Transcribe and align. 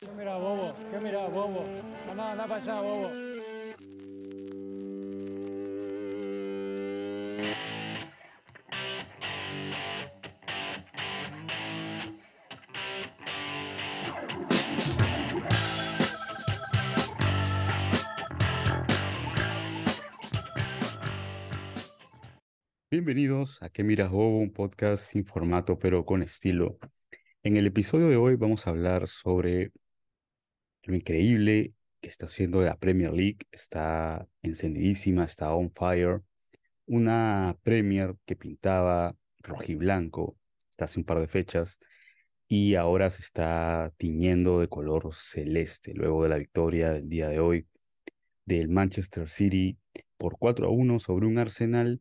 ¿Qué 0.00 0.06
mira, 0.16 0.36
bobo? 0.36 0.74
¿Qué 0.92 1.00
mira, 1.00 1.26
bobo? 1.26 1.64
Anda, 2.08 2.30
anda 2.30 2.46
para 2.46 2.62
allá, 2.62 2.80
bobo. 2.80 3.10
Bienvenidos 22.88 23.60
a 23.62 23.68
¿Qué 23.68 23.82
miras 23.82 24.10
Bobo? 24.10 24.38
Un 24.38 24.52
podcast 24.52 25.04
sin 25.04 25.24
formato 25.24 25.78
pero 25.78 26.04
con 26.04 26.22
estilo. 26.22 26.78
En 27.42 27.56
el 27.56 27.66
episodio 27.66 28.08
de 28.08 28.16
hoy 28.16 28.36
vamos 28.36 28.66
a 28.66 28.70
hablar 28.70 29.08
sobre 29.08 29.72
lo 30.88 30.96
increíble 30.96 31.74
que 32.00 32.08
está 32.08 32.26
haciendo 32.26 32.62
la 32.62 32.76
Premier 32.78 33.12
League. 33.12 33.40
Está 33.52 34.26
encendidísima, 34.42 35.24
está 35.24 35.54
on 35.54 35.70
fire. 35.70 36.22
Una 36.86 37.56
Premier 37.62 38.16
que 38.24 38.36
pintaba 38.36 39.14
rojiblanco 39.40 40.36
hasta 40.70 40.86
hace 40.86 40.98
un 40.98 41.04
par 41.04 41.20
de 41.20 41.28
fechas 41.28 41.78
y 42.48 42.74
ahora 42.76 43.10
se 43.10 43.22
está 43.22 43.92
tiñendo 43.98 44.60
de 44.60 44.68
color 44.68 45.10
celeste 45.14 45.92
luego 45.94 46.22
de 46.22 46.30
la 46.30 46.38
victoria 46.38 46.90
del 46.92 47.08
día 47.08 47.28
de 47.28 47.40
hoy 47.40 47.66
del 48.46 48.68
Manchester 48.68 49.28
City 49.28 49.78
por 50.16 50.38
4 50.38 50.68
a 50.68 50.70
1 50.70 50.98
sobre 51.00 51.26
un 51.26 51.36
Arsenal 51.36 52.00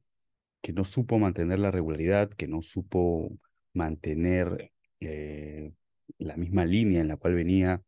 que 0.61 0.71
no 0.71 0.85
supo 0.85 1.19
mantener 1.19 1.59
la 1.59 1.71
regularidad, 1.71 2.29
que 2.29 2.47
no 2.47 2.61
supo 2.61 3.37
mantener 3.73 4.71
eh, 5.01 5.73
la 6.17 6.37
misma 6.37 6.65
línea 6.65 7.01
en 7.01 7.09
la 7.09 7.17
cual 7.17 7.35
venía 7.35 7.81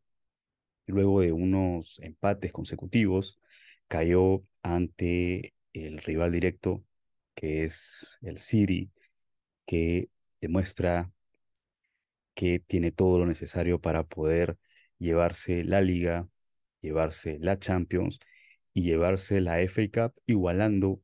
luego 0.90 1.22
de 1.22 1.32
unos 1.32 2.00
empates 2.00 2.52
consecutivos, 2.52 3.40
cayó 3.88 4.44
ante 4.64 5.54
el 5.74 6.00
rival 6.00 6.32
directo, 6.32 6.84
que 7.36 7.64
es 7.66 8.18
el 8.22 8.40
City, 8.40 8.92
que 9.66 10.10
demuestra 10.42 11.12
que 12.34 12.60
tiene 12.60 12.92
todo 12.92 13.20
lo 13.20 13.26
necesario 13.26 13.82
para 13.82 14.04
poder 14.04 14.58
llevarse 14.98 15.64
la 15.64 15.82
liga, 15.82 16.28
llevarse 16.82 17.38
la 17.40 17.60
Champions 17.60 18.20
y 18.74 18.84
llevarse 18.84 19.42
la 19.42 19.62
FA 19.62 19.84
Cup, 19.92 20.22
igualando 20.26 21.02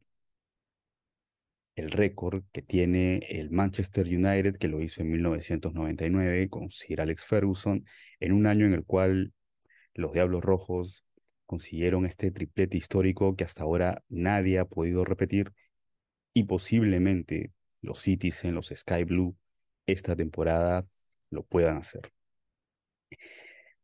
el 1.76 1.92
récord 1.92 2.44
que 2.52 2.62
tiene 2.62 3.20
el 3.30 3.52
Manchester 3.52 4.08
United, 4.08 4.58
que 4.58 4.68
lo 4.68 4.82
hizo 4.82 5.02
en 5.02 5.12
1999 5.12 6.50
con 6.50 6.72
Sir 6.72 7.02
Alex 7.02 7.26
Ferguson, 7.26 7.86
en 8.20 8.32
un 8.32 8.48
año 8.48 8.66
en 8.66 8.74
el 8.74 8.86
cual 8.86 9.34
los 9.96 10.14
Diablos 10.14 10.44
Rojos 10.44 11.04
consiguieron 11.46 12.06
este 12.06 12.32
triplete 12.32 12.78
histórico 12.78 13.36
que 13.36 13.46
hasta 13.46 13.64
ahora 13.64 14.04
nadie 14.10 14.60
ha 14.60 14.66
podido 14.66 15.06
repetir 15.06 15.54
y 16.34 16.44
posiblemente 16.44 17.52
los 17.82 18.02
Cities 18.02 18.44
en 18.46 18.56
los 18.56 18.68
Sky 18.76 19.04
Blue 19.06 19.36
esta 19.86 20.16
temporada 20.16 20.86
lo 21.30 21.44
puedan 21.44 21.78
hacer. 21.78 22.12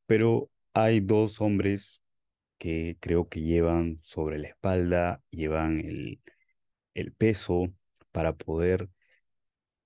Pero 0.06 0.50
hay 0.74 1.00
dos 1.00 1.40
hombres 1.42 2.02
que 2.58 2.98
creo 3.00 3.30
que 3.30 3.42
llevan 3.42 4.00
sobre 4.04 4.38
la 4.38 4.50
espalda, 4.50 5.24
llevan 5.30 5.80
el, 5.80 6.22
el 6.94 7.14
peso 7.14 7.74
para 8.12 8.34
poder 8.34 8.90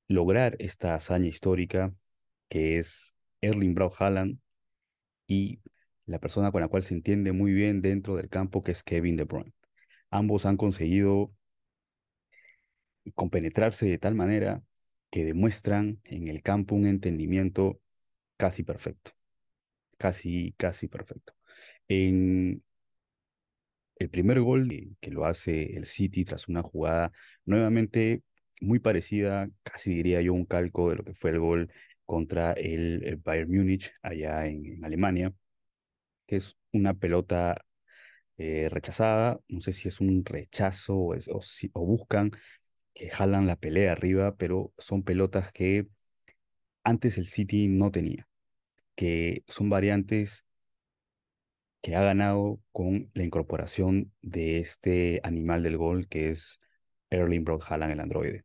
lograr 0.07 0.55
esta 0.59 0.95
hazaña 0.95 1.27
histórica 1.27 1.93
que 2.49 2.79
es 2.79 3.13
Erling 3.41 3.75
Braut 3.75 3.93
Haaland 3.99 4.39
y 5.27 5.59
la 6.05 6.19
persona 6.19 6.51
con 6.51 6.61
la 6.61 6.67
cual 6.67 6.83
se 6.83 6.93
entiende 6.93 7.31
muy 7.31 7.53
bien 7.53 7.81
dentro 7.81 8.15
del 8.15 8.29
campo 8.29 8.61
que 8.61 8.71
es 8.71 8.83
Kevin 8.83 9.15
De 9.17 9.23
Bruyne. 9.23 9.53
Ambos 10.09 10.45
han 10.45 10.57
conseguido 10.57 11.33
compenetrarse 13.13 13.85
de 13.87 13.97
tal 13.97 14.15
manera 14.15 14.63
que 15.09 15.25
demuestran 15.25 15.99
en 16.03 16.27
el 16.27 16.41
campo 16.41 16.75
un 16.75 16.87
entendimiento 16.87 17.79
casi 18.37 18.63
perfecto. 18.63 19.11
Casi, 19.97 20.53
casi 20.57 20.87
perfecto. 20.87 21.33
En 21.87 22.63
el 23.97 24.09
primer 24.09 24.41
gol 24.41 24.69
que 24.99 25.11
lo 25.11 25.25
hace 25.25 25.77
el 25.77 25.85
City 25.85 26.25
tras 26.25 26.47
una 26.47 26.61
jugada 26.61 27.11
nuevamente 27.45 28.23
muy 28.61 28.79
parecida, 28.79 29.49
casi 29.63 29.93
diría 29.95 30.21
yo 30.21 30.33
un 30.33 30.45
calco 30.45 30.89
de 30.89 30.97
lo 30.97 31.03
que 31.03 31.13
fue 31.13 31.31
el 31.31 31.39
gol 31.39 31.71
contra 32.05 32.53
el, 32.53 33.19
Bayern 33.23 33.51
Múnich 33.51 33.91
allá 34.01 34.45
en, 34.47 34.83
Alemania, 34.83 35.33
que 36.27 36.37
es 36.37 36.57
una 36.71 36.93
pelota 36.93 37.65
eh, 38.37 38.69
rechazada, 38.69 39.39
no 39.47 39.61
sé 39.61 39.71
si 39.71 39.87
es 39.87 40.01
un 40.01 40.25
rechazo 40.25 40.95
o, 40.97 41.85
buscan 41.85 42.31
que 42.93 43.09
jalan 43.09 43.47
la 43.47 43.57
pelea 43.57 43.93
arriba, 43.93 44.35
pero 44.35 44.73
son 44.77 45.03
pelotas 45.03 45.51
que 45.51 45.87
antes 46.83 47.17
el 47.17 47.27
City 47.27 47.67
no 47.67 47.91
tenía, 47.91 48.27
que 48.95 49.43
son 49.47 49.69
variantes 49.69 50.45
que 51.81 51.95
ha 51.95 52.01
ganado 52.03 52.59
con 52.71 53.11
la 53.13 53.23
incorporación 53.23 54.11
de 54.21 54.59
este 54.59 55.21
animal 55.23 55.63
del 55.63 55.77
gol 55.77 56.07
que 56.07 56.31
es 56.31 56.59
Erling 57.09 57.43
Broad 57.43 57.61
Haaland, 57.67 57.93
el 57.93 57.99
androide, 57.99 58.43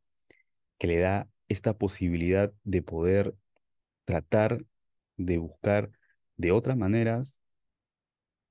que 0.78 0.86
le 0.86 0.98
da 0.98 1.28
esta 1.48 1.74
posibilidad 1.74 2.52
de 2.64 2.82
poder 2.82 3.34
tratar 4.04 4.58
de 5.16 5.38
buscar 5.38 5.90
de 6.36 6.52
otras 6.52 6.76
maneras 6.76 7.39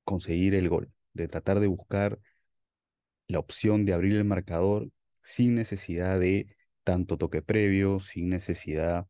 conseguir 0.10 0.56
el 0.56 0.70
gol, 0.70 0.92
de 1.14 1.28
tratar 1.28 1.60
de 1.60 1.68
buscar 1.68 2.20
la 3.28 3.40
opción 3.40 3.86
de 3.86 3.94
abrir 3.94 4.16
el 4.16 4.26
marcador 4.26 4.90
sin 5.24 5.56
necesidad 5.56 6.20
de 6.20 6.48
tanto 6.84 7.18
toque 7.18 7.42
previo, 7.42 8.00
sin 8.00 8.30
necesidad 8.30 9.08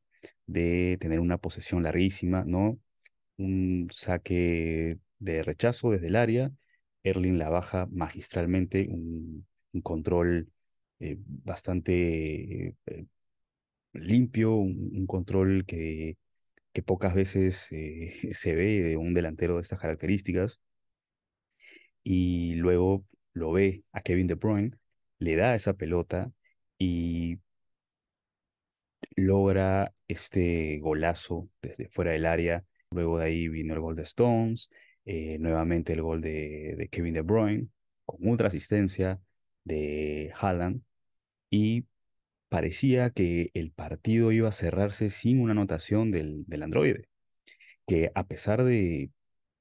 de 0.47 0.97
tener 0.99 1.19
una 1.21 1.37
posesión 1.37 1.83
larguísima, 1.83 2.43
¿no? 2.45 2.79
Un 3.37 3.89
saque 3.91 4.99
de 5.19 5.43
rechazo 5.43 5.91
desde 5.91 6.07
el 6.07 6.15
área. 6.17 6.51
Erling 7.03 7.37
la 7.39 7.49
baja 7.49 7.87
magistralmente, 7.91 8.87
un, 8.89 9.47
control 9.83 10.49
eh, 10.99 11.17
bastante 11.19 12.75
eh, 12.87 13.05
limpio, 13.93 14.55
un, 14.55 15.07
control 15.07 15.65
que, 15.65 16.17
que 16.73 16.83
pocas 16.83 17.13
veces 17.15 17.67
eh, 17.71 18.13
se 18.33 18.55
ve 18.55 18.81
de 18.83 18.97
un 18.97 19.13
delantero 19.13 19.57
de 19.57 19.63
estas 19.63 19.79
características. 19.79 20.59
Y 22.09 22.55
luego 22.55 23.05
lo 23.33 23.51
ve 23.51 23.83
a 23.91 24.01
Kevin 24.01 24.25
De 24.25 24.33
Bruyne, 24.33 24.71
le 25.19 25.35
da 25.35 25.53
esa 25.55 25.73
pelota 25.75 26.31
y 26.79 27.39
logra 29.15 29.93
este 30.07 30.79
golazo 30.79 31.49
desde 31.61 31.89
fuera 31.89 32.11
del 32.11 32.25
área. 32.25 32.65
Luego 32.91 33.19
de 33.19 33.25
ahí 33.25 33.47
vino 33.47 33.75
el 33.75 33.79
gol 33.79 33.95
de 33.95 34.03
Stones, 34.03 34.69
eh, 35.05 35.37
nuevamente 35.39 35.93
el 35.93 36.01
gol 36.01 36.21
de, 36.21 36.89
Kevin 36.91 37.13
De 37.13 37.21
Bruyne, 37.21 37.67
con 38.05 38.27
otra 38.33 38.47
asistencia 38.47 39.21
de 39.63 40.31
Haaland, 40.35 40.81
y 41.51 41.85
parecía 42.49 43.11
que 43.11 43.51
el 43.53 43.71
partido 43.71 44.31
iba 44.31 44.49
a 44.49 44.51
cerrarse 44.53 45.11
sin 45.11 45.41
una 45.41 45.51
anotación 45.53 46.11
del, 46.11 46.45
del 46.47 46.63
androide, 46.63 47.07
que 47.87 48.11
a 48.15 48.27
pesar 48.27 48.63
de, 48.63 49.11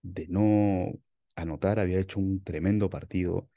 de 0.02 0.26
no 0.28 0.98
anotar, 1.42 1.80
había 1.80 2.00
hecho 2.00 2.20
un 2.20 2.42
tremendo 2.42 2.90
partido, 2.90 3.48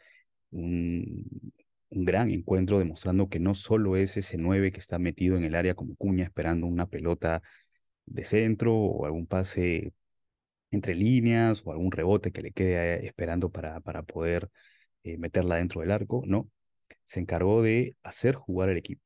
un, 0.51 1.53
un 1.89 2.05
gran 2.05 2.29
encuentro, 2.29 2.79
demostrando 2.79 3.29
que 3.29 3.39
no 3.39 3.55
solo 3.55 3.97
es 3.97 4.17
ese 4.17 4.37
9 4.37 4.71
que 4.71 4.79
está 4.79 4.99
metido 4.99 5.37
en 5.37 5.43
el 5.43 5.55
área 5.55 5.75
como 5.75 5.95
cuña 5.95 6.23
esperando 6.25 6.67
una 6.67 6.87
pelota 6.87 7.41
de 8.05 8.23
centro 8.23 8.75
o 8.75 9.05
algún 9.05 9.27
pase 9.27 9.93
entre 10.71 10.95
líneas 10.95 11.63
o 11.65 11.71
algún 11.71 11.91
rebote 11.91 12.31
que 12.31 12.41
le 12.41 12.51
quede 12.53 13.05
esperando 13.05 13.49
para, 13.51 13.79
para 13.81 14.03
poder 14.03 14.49
eh, 15.03 15.17
meterla 15.17 15.57
dentro 15.57 15.81
del 15.81 15.91
arco, 15.91 16.23
no. 16.25 16.49
Se 17.05 17.19
encargó 17.19 17.61
de 17.63 17.95
hacer 18.03 18.35
jugar 18.35 18.69
al 18.69 18.77
equipo, 18.77 19.01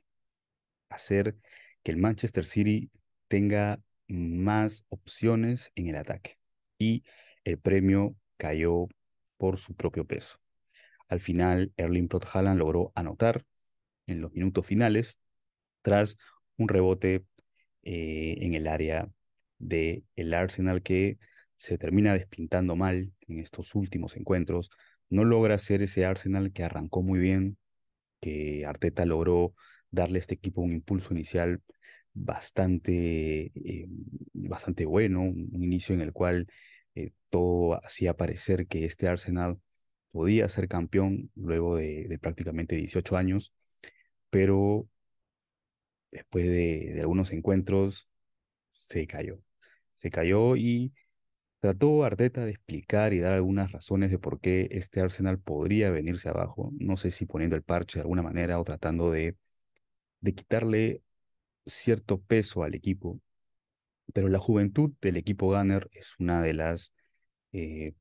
hacer 0.89 1.35
que 1.83 1.91
el 1.91 1.97
Manchester 1.97 2.45
City 2.45 2.91
tenga 3.27 3.79
más 4.07 4.85
opciones 4.89 5.71
en 5.75 5.87
el 5.89 5.95
ataque. 5.97 6.37
Y 6.77 7.03
el 7.45 7.59
premio 7.59 8.15
cayó 8.37 8.87
por 9.37 9.59
su 9.59 9.75
propio 9.75 10.05
peso. 10.05 10.37
Al 11.07 11.19
final, 11.19 11.71
Erling 11.77 12.09
Haaland 12.33 12.59
logró 12.59 12.91
anotar 12.95 13.45
en 14.07 14.21
los 14.21 14.31
minutos 14.33 14.65
finales 14.65 15.19
tras 15.81 16.17
un 16.57 16.67
rebote 16.67 17.25
eh, 17.83 18.37
en 18.41 18.55
el 18.55 18.67
área 18.67 19.09
del 19.59 20.05
el 20.15 20.33
Arsenal 20.33 20.81
que 20.81 21.17
se 21.57 21.77
termina 21.77 22.13
despintando 22.13 22.75
mal 22.75 23.13
en 23.27 23.39
estos 23.39 23.75
últimos 23.75 24.15
encuentros, 24.17 24.69
no 25.09 25.23
logra 25.23 25.57
ser 25.57 25.81
ese 25.83 26.05
Arsenal 26.05 26.51
que 26.51 26.63
arrancó 26.63 27.01
muy 27.01 27.19
bien, 27.19 27.57
que 28.19 28.65
Arteta 28.65 29.05
logró 29.05 29.53
darle 29.91 30.17
a 30.17 30.21
este 30.21 30.35
equipo 30.35 30.61
un 30.61 30.73
impulso 30.73 31.13
inicial 31.13 31.61
bastante, 32.13 33.51
eh, 33.55 33.87
bastante 34.33 34.85
bueno, 34.85 35.21
un, 35.21 35.63
inicio 35.63 35.95
en 35.95 36.01
el 36.01 36.13
cual 36.13 36.47
eh, 36.95 37.11
todo 37.29 37.83
hacía 37.85 38.15
parecer 38.15 38.67
que 38.67 38.85
este 38.85 39.07
Arsenal 39.07 39.59
podía 40.11 40.49
ser 40.49 40.67
campeón 40.67 41.31
luego 41.35 41.77
de, 41.77 42.17
prácticamente 42.21 42.75
18 42.75 43.17
años, 43.17 43.53
pero 44.29 44.87
después 46.11 46.45
de, 46.45 46.91
de 46.93 47.01
algunos 47.01 47.31
encuentros 47.31 48.07
se 48.69 49.07
cayó. 49.07 49.39
Se 49.95 50.09
cayó 50.09 50.55
y 50.55 50.93
trató 51.59 52.03
Arteta 52.05 52.45
de 52.45 52.51
explicar 52.51 53.13
y 53.13 53.19
dar 53.19 53.33
algunas 53.33 53.71
razones 53.71 54.11
de 54.11 54.19
por 54.19 54.39
qué 54.39 54.67
este 54.71 55.01
Arsenal 55.01 55.39
podría 55.39 55.91
venirse 55.91 56.29
abajo. 56.29 56.71
No 56.79 56.97
sé 56.97 57.11
si 57.11 57.25
poniendo 57.25 57.55
el 57.55 57.63
parche 57.63 57.99
de 57.99 58.03
alguna 58.03 58.21
manera 58.23 58.59
o 58.59 58.63
tratando 58.63 59.11
de, 59.11 59.35
de 60.21 60.35
quitarle 60.35 61.03
cierto 61.65 62.21
peso 62.21 62.63
al 62.63 62.75
equipo. 62.75 63.19
Pero 64.15 64.29
la 64.29 64.39
juventud 64.39 64.93
del 65.01 65.17
equipo 65.17 65.47
Gunner 65.47 65.89
es 65.93 66.15
una 66.19 66.41
de 66.41 66.53
las, 66.53 66.93
eh, 67.51 67.95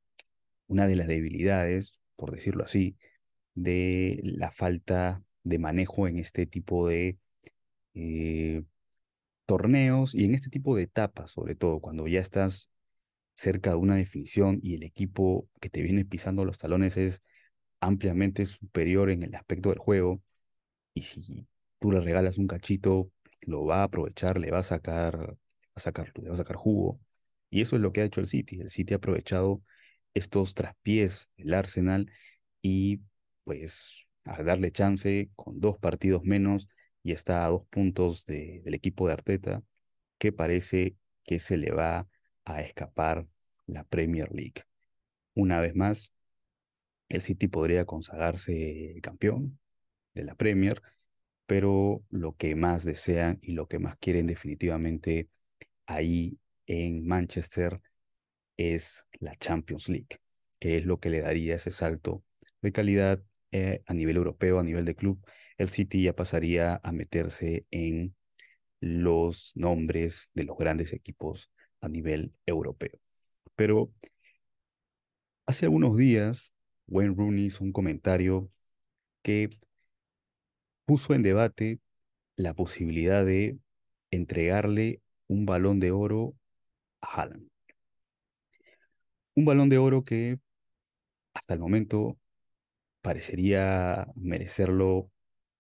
una 0.69 0.87
de 0.87 0.96
las 0.96 1.08
debilidades, 1.08 2.00
por 2.16 2.32
decirlo 2.32 2.64
así, 2.64 2.96
de 3.55 4.20
la 4.25 4.52
falta 4.52 5.25
de 5.44 5.58
manejo 5.58 6.08
en 6.08 6.20
este 6.20 6.46
tipo 6.46 6.88
de 6.88 7.19
eh, 7.94 8.64
torneos 9.46 10.14
y 10.14 10.25
en 10.26 10.34
este 10.34 10.50
tipo 10.50 10.76
de 10.76 10.84
etapas, 10.84 11.32
sobre 11.32 11.56
todo 11.56 11.81
cuando 11.81 12.08
ya 12.08 12.20
estás 12.20 12.70
cerca 13.34 13.70
de 13.70 13.76
una 13.76 13.96
definición 13.96 14.60
y 14.62 14.75
el 14.76 14.84
equipo 14.84 15.49
que 15.60 15.70
te 15.70 15.82
viene 15.82 16.05
pisando 16.05 16.44
los 16.44 16.58
talones 16.58 16.96
es 16.96 17.22
ampliamente 17.81 18.46
superior 18.46 19.10
en 19.10 19.25
el 19.25 19.34
aspecto 19.34 19.70
del 19.70 19.78
juego 19.78 20.22
y 20.94 21.02
si 21.02 21.46
tú 21.81 21.93
le 21.93 22.00
regalas 22.00 22.38
un 22.38 22.46
cachito, 22.49 23.10
lo 23.43 23.64
va 23.67 23.81
a 23.82 23.84
aprovechar, 23.84 24.38
le 24.38 24.50
va 24.52 24.60
a 24.60 24.62
sacar, 24.62 25.37
a 25.74 25.80
sacar, 25.80 26.12
a 26.30 26.36
sacar 26.36 26.56
jugo. 26.56 27.00
Y 27.50 27.60
eso 27.60 27.76
es 27.76 27.82
lo 27.82 27.92
que 27.92 28.00
ha 28.00 28.04
hecho 28.04 28.20
el 28.20 28.26
City. 28.28 28.60
El 28.60 28.70
City 28.70 28.94
ha 28.94 28.96
aprovechado 28.98 29.62
estos 30.14 30.54
traspiés 30.54 31.30
del 31.36 31.54
Arsenal 31.54 32.10
y 32.62 33.00
pues 33.44 34.06
a 34.24 34.42
darle 34.42 34.72
chance 34.72 35.30
con 35.36 35.60
dos 35.60 35.78
partidos 35.78 36.24
menos 36.24 36.68
y 37.02 37.12
está 37.12 37.44
a 37.44 37.50
dos 37.50 37.66
puntos 37.66 38.24
de, 38.26 38.62
del 38.64 38.74
equipo 38.74 39.06
de 39.06 39.12
Arteta, 39.12 39.62
que 40.18 40.32
parece 40.32 40.96
que 41.24 41.38
se 41.38 41.56
le 41.56 41.70
va 41.72 42.08
a 42.44 42.62
escapar 42.62 43.26
la 43.66 43.84
Premier 43.84 44.32
League. 44.32 44.62
Una 45.34 45.60
vez 45.60 45.74
más, 45.74 46.12
el 47.08 47.20
City 47.20 47.48
podría 47.48 47.84
consagrarse 47.84 48.98
campeón 49.02 49.58
de 50.14 50.24
la 50.24 50.34
Premier, 50.34 50.82
pero 51.46 52.02
lo 52.10 52.36
que 52.36 52.54
más 52.54 52.84
desean 52.84 53.38
y 53.42 53.52
lo 53.52 53.68
que 53.68 53.78
más 53.78 53.96
quieren 53.98 54.26
definitivamente 54.26 55.28
ahí 55.86 56.38
en 56.66 57.06
Manchester 57.06 57.81
es 58.56 59.06
la 59.20 59.34
Champions 59.36 59.88
League, 59.88 60.19
que 60.58 60.78
es 60.78 60.86
lo 60.86 61.00
que 61.00 61.10
le 61.10 61.20
daría 61.20 61.56
ese 61.56 61.70
salto 61.70 62.25
de 62.62 62.72
calidad 62.72 63.22
eh, 63.52 63.82
a 63.86 63.94
nivel 63.94 64.16
europeo, 64.16 64.58
a 64.60 64.64
nivel 64.64 64.84
de 64.84 64.94
club. 64.94 65.25
El 65.58 65.69
City 65.69 66.02
ya 66.04 66.14
pasaría 66.14 66.81
a 66.82 66.92
meterse 66.92 67.66
en 67.70 68.14
los 68.81 69.52
nombres 69.56 70.31
de 70.34 70.44
los 70.44 70.56
grandes 70.58 70.92
equipos 70.92 71.50
a 71.81 71.88
nivel 71.88 72.32
europeo. 72.46 72.98
Pero 73.56 73.92
hace 75.46 75.66
algunos 75.66 75.96
días, 75.96 76.52
Wayne 76.86 77.14
Rooney 77.16 77.46
hizo 77.46 77.64
un 77.64 77.72
comentario 77.72 78.50
que 79.22 79.50
puso 80.84 81.14
en 81.14 81.22
debate 81.22 81.81
la 82.36 82.54
posibilidad 82.54 83.25
de 83.25 83.58
entregarle 84.10 85.00
un 85.28 85.46
balón 85.46 85.80
de 85.80 85.90
oro 85.90 86.34
a 87.00 87.22
Haaland. 87.22 87.48
Un 89.36 89.44
balón 89.44 89.68
de 89.68 89.78
oro 89.78 90.04
que 90.04 90.38
hasta 91.34 91.54
el 91.54 91.60
momento 91.60 92.18
parecería 93.02 94.06
merecerlo 94.16 95.10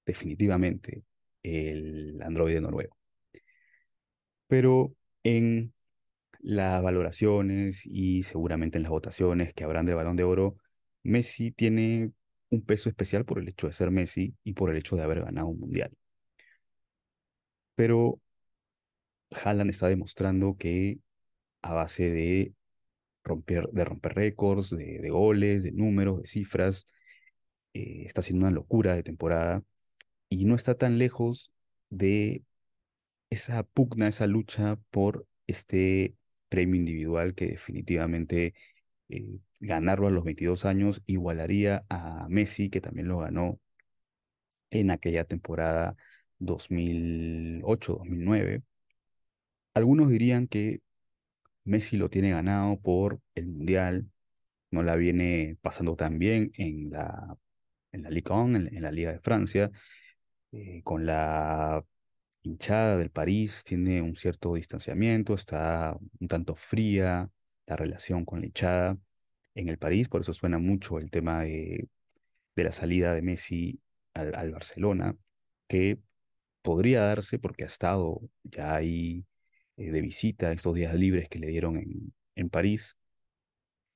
definitivamente 0.06 1.04
el 1.42 2.20
androide 2.22 2.60
noruego. 2.60 2.96
Pero 4.46 4.94
en 5.22 5.72
las 6.40 6.82
valoraciones 6.82 7.82
y 7.86 8.22
seguramente 8.24 8.78
en 8.78 8.84
las 8.84 8.90
votaciones 8.92 9.54
que 9.54 9.64
habrán 9.64 9.86
del 9.86 9.96
Balón 9.96 10.16
de 10.16 10.24
Oro, 10.24 10.56
Messi 11.02 11.52
tiene 11.52 12.12
un 12.50 12.64
peso 12.64 12.88
especial 12.88 13.24
por 13.24 13.38
el 13.38 13.48
hecho 13.48 13.66
de 13.68 13.72
ser 13.74 13.90
Messi 13.90 14.34
y 14.44 14.54
por 14.54 14.70
el 14.70 14.78
hecho 14.78 14.96
de 14.96 15.02
haber 15.04 15.22
ganado 15.24 15.48
un 15.48 15.60
mundial. 15.60 15.92
Pero 17.76 18.20
Haaland 19.34 19.70
está 19.70 19.88
demostrando 19.88 20.56
que 20.56 20.98
a 21.62 21.74
base 21.74 22.10
de 22.10 22.54
romper, 23.24 23.68
de 23.72 23.84
romper 23.84 24.14
récords, 24.14 24.70
de, 24.70 25.08
goles, 25.10 25.62
de 25.64 25.72
números, 25.72 26.22
de 26.22 26.28
cifras, 26.28 26.86
eh, 27.74 28.04
está 28.06 28.20
haciendo 28.20 28.46
una 28.46 28.54
locura 28.54 28.94
de 28.94 29.02
temporada 29.02 29.62
y 30.28 30.44
no 30.46 30.54
está 30.56 30.74
tan 30.76 30.98
lejos 30.98 31.52
de 31.90 32.44
esa 33.30 33.62
pugna, 33.64 34.08
esa 34.08 34.26
lucha 34.26 34.78
por 34.90 35.26
este 35.46 36.14
premio 36.48 36.76
individual 36.76 37.34
que 37.34 37.46
definitivamente 37.48 38.54
eh, 39.08 39.38
ganarlo 39.60 40.08
a 40.08 40.10
los 40.10 40.24
22 40.24 40.64
años 40.64 41.02
igualaría 41.06 41.84
a 41.90 42.26
Messi, 42.28 42.70
que 42.70 42.80
también 42.80 43.08
lo 43.08 43.18
ganó 43.18 43.60
en 44.70 44.90
aquella 44.90 45.24
temporada 45.24 45.96
2008-2009. 46.40 48.62
Algunos 49.74 50.10
dirían 50.10 50.46
que 50.46 50.80
Messi 51.64 51.96
lo 51.96 52.10
tiene 52.10 52.30
ganado 52.30 52.78
por 52.80 53.20
el 53.34 53.46
Mundial, 53.46 54.10
no 54.70 54.82
la 54.82 54.96
viene 54.96 55.56
pasando 55.62 55.96
tan 55.96 56.18
bien 56.18 56.52
en 56.56 56.90
la, 56.90 57.36
en 57.92 58.02
la 58.02 58.10
Ligue 58.10 58.32
1, 58.32 58.58
en, 58.58 58.82
la 58.82 58.92
Liga 58.92 59.12
de 59.12 59.20
Francia, 59.20 59.70
eh, 60.52 60.82
con 60.84 61.06
la 61.06 61.84
hinchada 62.42 62.98
del 62.98 63.10
París 63.10 63.64
tiene 63.64 64.02
un 64.02 64.16
cierto 64.16 64.54
distanciamiento, 64.54 65.34
está 65.34 65.96
un 66.20 66.28
tanto 66.28 66.54
fría 66.56 67.30
la 67.66 67.76
relación 67.76 68.24
con 68.24 68.40
la 68.40 68.46
hinchada 68.46 68.98
en 69.54 69.68
el 69.68 69.78
París, 69.78 70.08
por 70.08 70.20
eso 70.22 70.32
suena 70.34 70.58
mucho 70.58 70.98
el 70.98 71.10
tema 71.10 71.42
de, 71.42 71.88
la 72.56 72.72
salida 72.72 73.14
de 73.14 73.22
Messi 73.22 73.80
al, 74.14 74.52
Barcelona, 74.52 75.16
que 75.68 75.98
podría 76.62 77.02
darse 77.02 77.38
porque 77.38 77.64
ha 77.64 77.66
estado 77.68 78.20
ya 78.44 78.74
ahí 78.76 79.24
eh, 79.76 79.90
de 79.90 80.00
visita 80.00 80.52
estos 80.52 80.74
días 80.74 80.94
libres 80.94 81.28
que 81.28 81.38
le 81.38 81.48
dieron 81.48 81.76
en, 81.78 82.12
en 82.36 82.50
París 82.50 82.96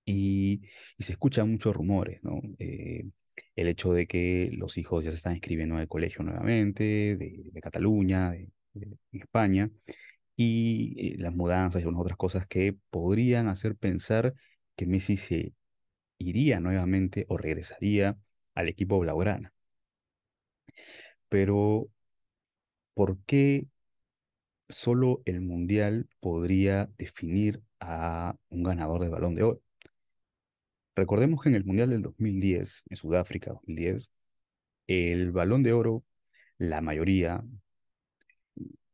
y, 0.08 0.62
se 0.98 1.12
escuchan 1.12 1.50
muchos 1.50 1.74
rumores, 1.76 2.22
¿no? 2.22 2.40
Eh, 2.58 3.04
el 3.56 3.68
hecho 3.68 3.92
de 3.92 4.06
que 4.06 4.50
los 4.52 4.78
hijos 4.78 5.04
ya 5.04 5.10
se 5.10 5.18
están 5.18 5.34
inscribiendo 5.34 5.76
en 5.76 5.82
el 5.82 5.88
colegio 5.88 6.24
nuevamente, 6.24 7.16
de, 7.16 7.60
Cataluña, 7.62 8.32
de, 8.32 8.98
España, 9.12 9.70
y 10.36 11.14
eh, 11.14 11.16
las 11.18 11.34
mudanzas 11.34 11.80
y 11.80 11.84
algunas 11.84 12.02
otras 12.02 12.18
cosas 12.18 12.46
que 12.46 12.76
podrían 12.90 13.48
hacer 13.48 13.76
pensar 13.76 14.34
que 14.76 14.86
Messi 14.86 15.16
se 15.16 15.52
iría 16.18 16.60
nuevamente 16.60 17.26
o 17.28 17.38
regresaría 17.38 18.18
al 18.54 18.68
equipo 18.68 18.98
blaugrana. 19.00 19.52
Pero, 21.28 21.88
¿por 22.94 23.18
qué 23.24 23.66
solo 24.68 25.22
el 25.24 25.40
Mundial 25.40 26.08
podría 26.20 26.90
definir 26.98 27.62
a 27.80 28.36
un 28.50 28.62
ganador 28.62 29.02
de 29.02 29.08
balón 29.08 29.34
de 29.34 29.42
oro? 29.44 29.62
Recordemos 30.96 31.42
que 31.42 31.48
en 31.48 31.54
el 31.54 31.64
Mundial 31.64 31.90
del 31.90 32.02
2010, 32.02 32.82
en 32.90 32.96
Sudáfrica 32.96 33.52
2010, 33.52 34.10
el 34.88 35.32
balón 35.32 35.62
de 35.62 35.72
oro, 35.72 36.04
la 36.58 36.80
mayoría 36.80 37.44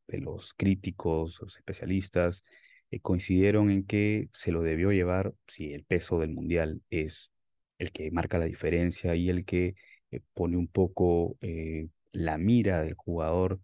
de 0.08 0.18
los 0.18 0.54
críticos, 0.54 1.40
los 1.40 1.56
especialistas, 1.56 2.44
eh, 2.90 3.00
coincidieron 3.00 3.70
en 3.70 3.84
que 3.86 4.28
se 4.32 4.52
lo 4.52 4.62
debió 4.62 4.92
llevar, 4.92 5.34
si 5.48 5.72
el 5.72 5.84
peso 5.84 6.18
del 6.20 6.30
Mundial 6.30 6.82
es 6.90 7.32
el 7.78 7.92
que 7.92 8.10
marca 8.10 8.38
la 8.38 8.44
diferencia 8.46 9.14
y 9.16 9.30
el 9.30 9.44
que 9.44 9.74
eh, 10.10 10.20
pone 10.34 10.56
un 10.56 10.68
poco 10.68 11.36
eh, 11.40 11.88
la 12.12 12.38
mira 12.38 12.82
del 12.82 12.94
jugador 12.94 13.60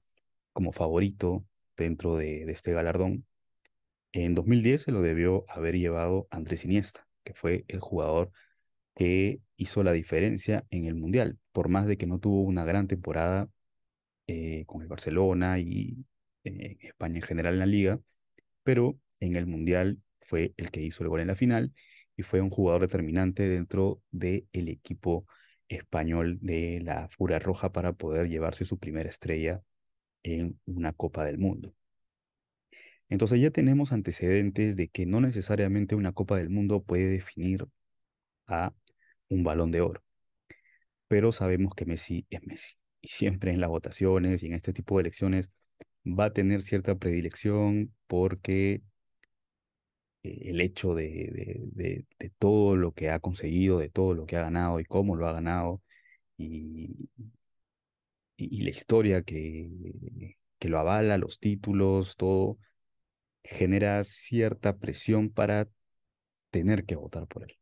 como 0.52 0.72
favorito 0.72 1.44
dentro 1.84 2.16
de, 2.16 2.44
de 2.46 2.52
este 2.52 2.72
galardón. 2.72 3.26
En 4.12 4.34
2010 4.34 4.82
se 4.82 4.92
lo 4.92 5.02
debió 5.02 5.44
haber 5.48 5.76
llevado 5.76 6.28
Andrés 6.30 6.64
Iniesta 6.64 7.06
que 7.24 7.34
fue 7.34 7.64
el 7.68 7.80
jugador 7.80 8.32
que 8.94 9.40
hizo 9.56 9.82
la 9.82 9.92
diferencia 9.92 10.66
en 10.70 10.86
el 10.86 10.94
Mundial, 10.94 11.38
por 11.52 11.68
más 11.68 11.86
de 11.86 11.96
que 11.98 12.06
no 12.06 12.18
tuvo 12.18 12.42
una 12.42 12.64
gran 12.64 12.88
temporada 12.88 13.48
eh, 14.26 14.64
con 14.66 14.82
el 14.82 14.88
Barcelona 14.88 15.58
y 15.60 16.04
eh, 16.44 16.78
España 16.82 17.16
en 17.16 17.22
general 17.22 17.54
en 17.54 17.60
la 17.60 17.66
liga, 17.66 18.00
pero 18.62 18.98
en 19.20 19.36
el 19.36 19.46
Mundial 19.46 20.00
fue 20.20 20.54
el 20.56 20.70
que 20.70 20.82
hizo 20.82 21.02
el 21.04 21.10
gol 21.10 21.20
en 21.20 21.28
la 21.28 21.36
final 21.36 21.72
y 22.16 22.22
fue 22.22 22.40
un 22.40 22.50
jugador 22.50 22.82
determinante 22.82 23.48
dentro 23.48 24.02
del 24.10 24.46
equipo 24.52 25.26
español 25.68 26.38
de 26.42 26.80
la 26.82 27.08
Furia 27.10 27.38
Roja 27.38 27.72
para 27.72 27.92
poder 27.94 28.28
llevarse 28.28 28.64
su 28.64 28.78
primera 28.78 29.08
estrella 29.08 29.62
en 30.22 30.58
una 30.66 30.92
Copa 30.92 31.24
del 31.24 31.38
Mundo. 31.38 31.74
Entonces 33.08 33.40
ya 33.40 33.50
tenemos 33.50 33.92
antecedentes 33.92 34.76
de 34.76 34.88
que 34.88 35.04
no 35.06 35.20
necesariamente 35.20 35.94
una 35.96 36.12
Copa 36.12 36.36
del 36.38 36.50
Mundo 36.50 36.82
puede 36.82 37.06
definir 37.06 37.66
a 38.48 38.72
un 39.28 39.44
balón 39.44 39.70
de 39.72 39.82
oro, 39.82 40.02
pero 41.08 41.32
sabemos 41.32 41.74
que 41.74 41.86
Messi 41.86 42.26
es 42.30 42.42
Messi. 42.46 42.74
Y 43.02 43.08
siempre 43.08 43.52
en 43.52 43.60
las 43.60 43.70
votaciones 43.70 44.42
y 44.42 44.46
en 44.46 44.54
este 44.54 44.72
tipo 44.72 44.96
de 44.96 45.02
elecciones 45.02 45.50
va 46.06 46.26
a 46.26 46.32
tener 46.32 46.62
cierta 46.62 46.96
predilección 46.96 47.94
porque 48.06 48.82
eh, 50.22 50.38
el 50.50 50.60
hecho 50.60 50.94
de, 50.94 51.04
de, 51.04 51.60
de, 51.72 52.06
de 52.18 52.30
todo 52.38 52.76
lo 52.76 52.92
que 52.92 53.10
ha 53.10 53.20
conseguido, 53.20 53.78
de 53.78 53.88
todo 53.90 54.14
lo 54.14 54.26
que 54.26 54.36
ha 54.36 54.42
ganado 54.42 54.80
y 54.80 54.84
cómo 54.84 55.16
lo 55.16 55.26
ha 55.28 55.32
ganado, 55.32 55.82
y, 56.38 57.10
y, 58.40 58.62
la 58.62 58.70
historia 58.70 59.22
que, 59.22 60.36
que 60.58 60.68
lo 60.68 60.78
avala, 60.78 61.18
los 61.18 61.38
títulos, 61.40 62.16
todo, 62.16 62.58
genera 63.42 64.04
cierta 64.04 64.76
presión 64.78 65.30
para 65.30 65.68
tener 66.50 66.84
que 66.84 66.96
votar 66.96 67.26
por 67.26 67.44
él. 67.44 67.56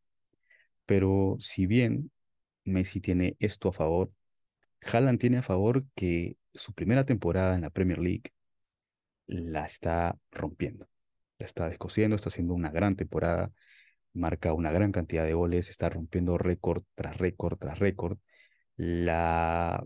Pero 0.87 1.37
si 1.41 1.67
bien 1.67 2.11
Messi 2.65 3.01
tiene 3.01 3.37
esto 3.41 3.69
a 3.71 3.73
favor, 3.73 4.09
Haaland 4.83 5.19
tiene 5.21 5.39
a 5.39 5.43
favor 5.43 5.85
que 5.95 6.37
su 6.55 6.73
primera 6.75 7.05
temporada 7.05 7.55
en 7.55 7.63
la 7.63 7.71
Premier 7.71 7.99
League 7.99 8.33
la 9.27 9.67
está 9.67 10.19
rompiendo, 10.33 10.89
la 11.39 11.47
está 11.47 11.69
descosiendo, 11.69 12.17
está 12.17 12.31
haciendo 12.31 12.55
una 12.55 12.71
gran 12.71 12.97
temporada, 12.97 13.53
marca 14.15 14.53
una 14.55 14.73
gran 14.73 14.93
cantidad 14.93 15.25
de 15.25 15.35
goles, 15.35 15.69
está 15.69 15.89
rompiendo 15.91 16.39
récord 16.39 16.85
tras 16.95 17.19
récord 17.19 17.59
tras 17.59 17.79
récord. 17.79 18.19
La, 18.77 19.85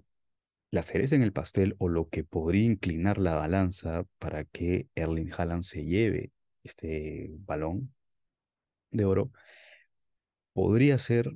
la 0.72 0.82
cereza 0.82 1.14
en 1.14 1.22
el 1.22 1.32
pastel 1.32 1.76
o 1.78 1.88
lo 1.88 2.08
que 2.08 2.24
podría 2.24 2.64
inclinar 2.64 3.18
la 3.18 3.34
balanza 3.34 4.04
para 4.18 4.44
que 4.44 4.88
Erling 4.96 5.30
Haaland 5.36 5.62
se 5.62 5.84
lleve 5.84 6.32
este 6.64 7.30
balón 7.44 7.94
de 8.90 9.04
oro 9.04 9.30
podría 10.54 10.98
ser 10.98 11.30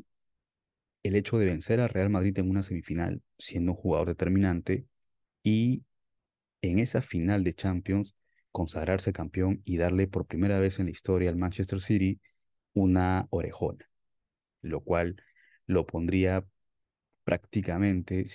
el 1.02 1.16
hecho 1.16 1.38
de 1.38 1.47
vencer 1.47 1.81
al 1.81 1.90
Real 1.90 2.11
Madrid 2.11 2.38
en 2.38 2.50
una 2.50 2.62
semifinal, 2.62 3.23
siendo 3.38 3.73
un 3.73 3.78
jugador 3.78 4.09
determinante, 4.09 4.87
y 5.43 5.85
en 6.62 6.78
esa 6.78 7.02
final 7.02 7.45
de 7.45 7.55
Champions 7.55 8.16
consagrarse 8.50 9.12
campeón 9.12 9.61
y 9.64 9.76
darle 9.76 10.09
por 10.09 10.26
primera 10.26 10.59
vez 10.59 10.78
en 10.78 10.87
la 10.87 10.93
historia 10.93 11.31
al 11.31 11.37
Manchester 11.37 11.81
City 11.81 12.21
una 12.73 13.26
orejona, 13.31 13.88
lo 14.62 14.81
cual 14.81 15.23
lo 15.66 15.87
pondría 15.87 16.45
prácticamente, 17.25 18.26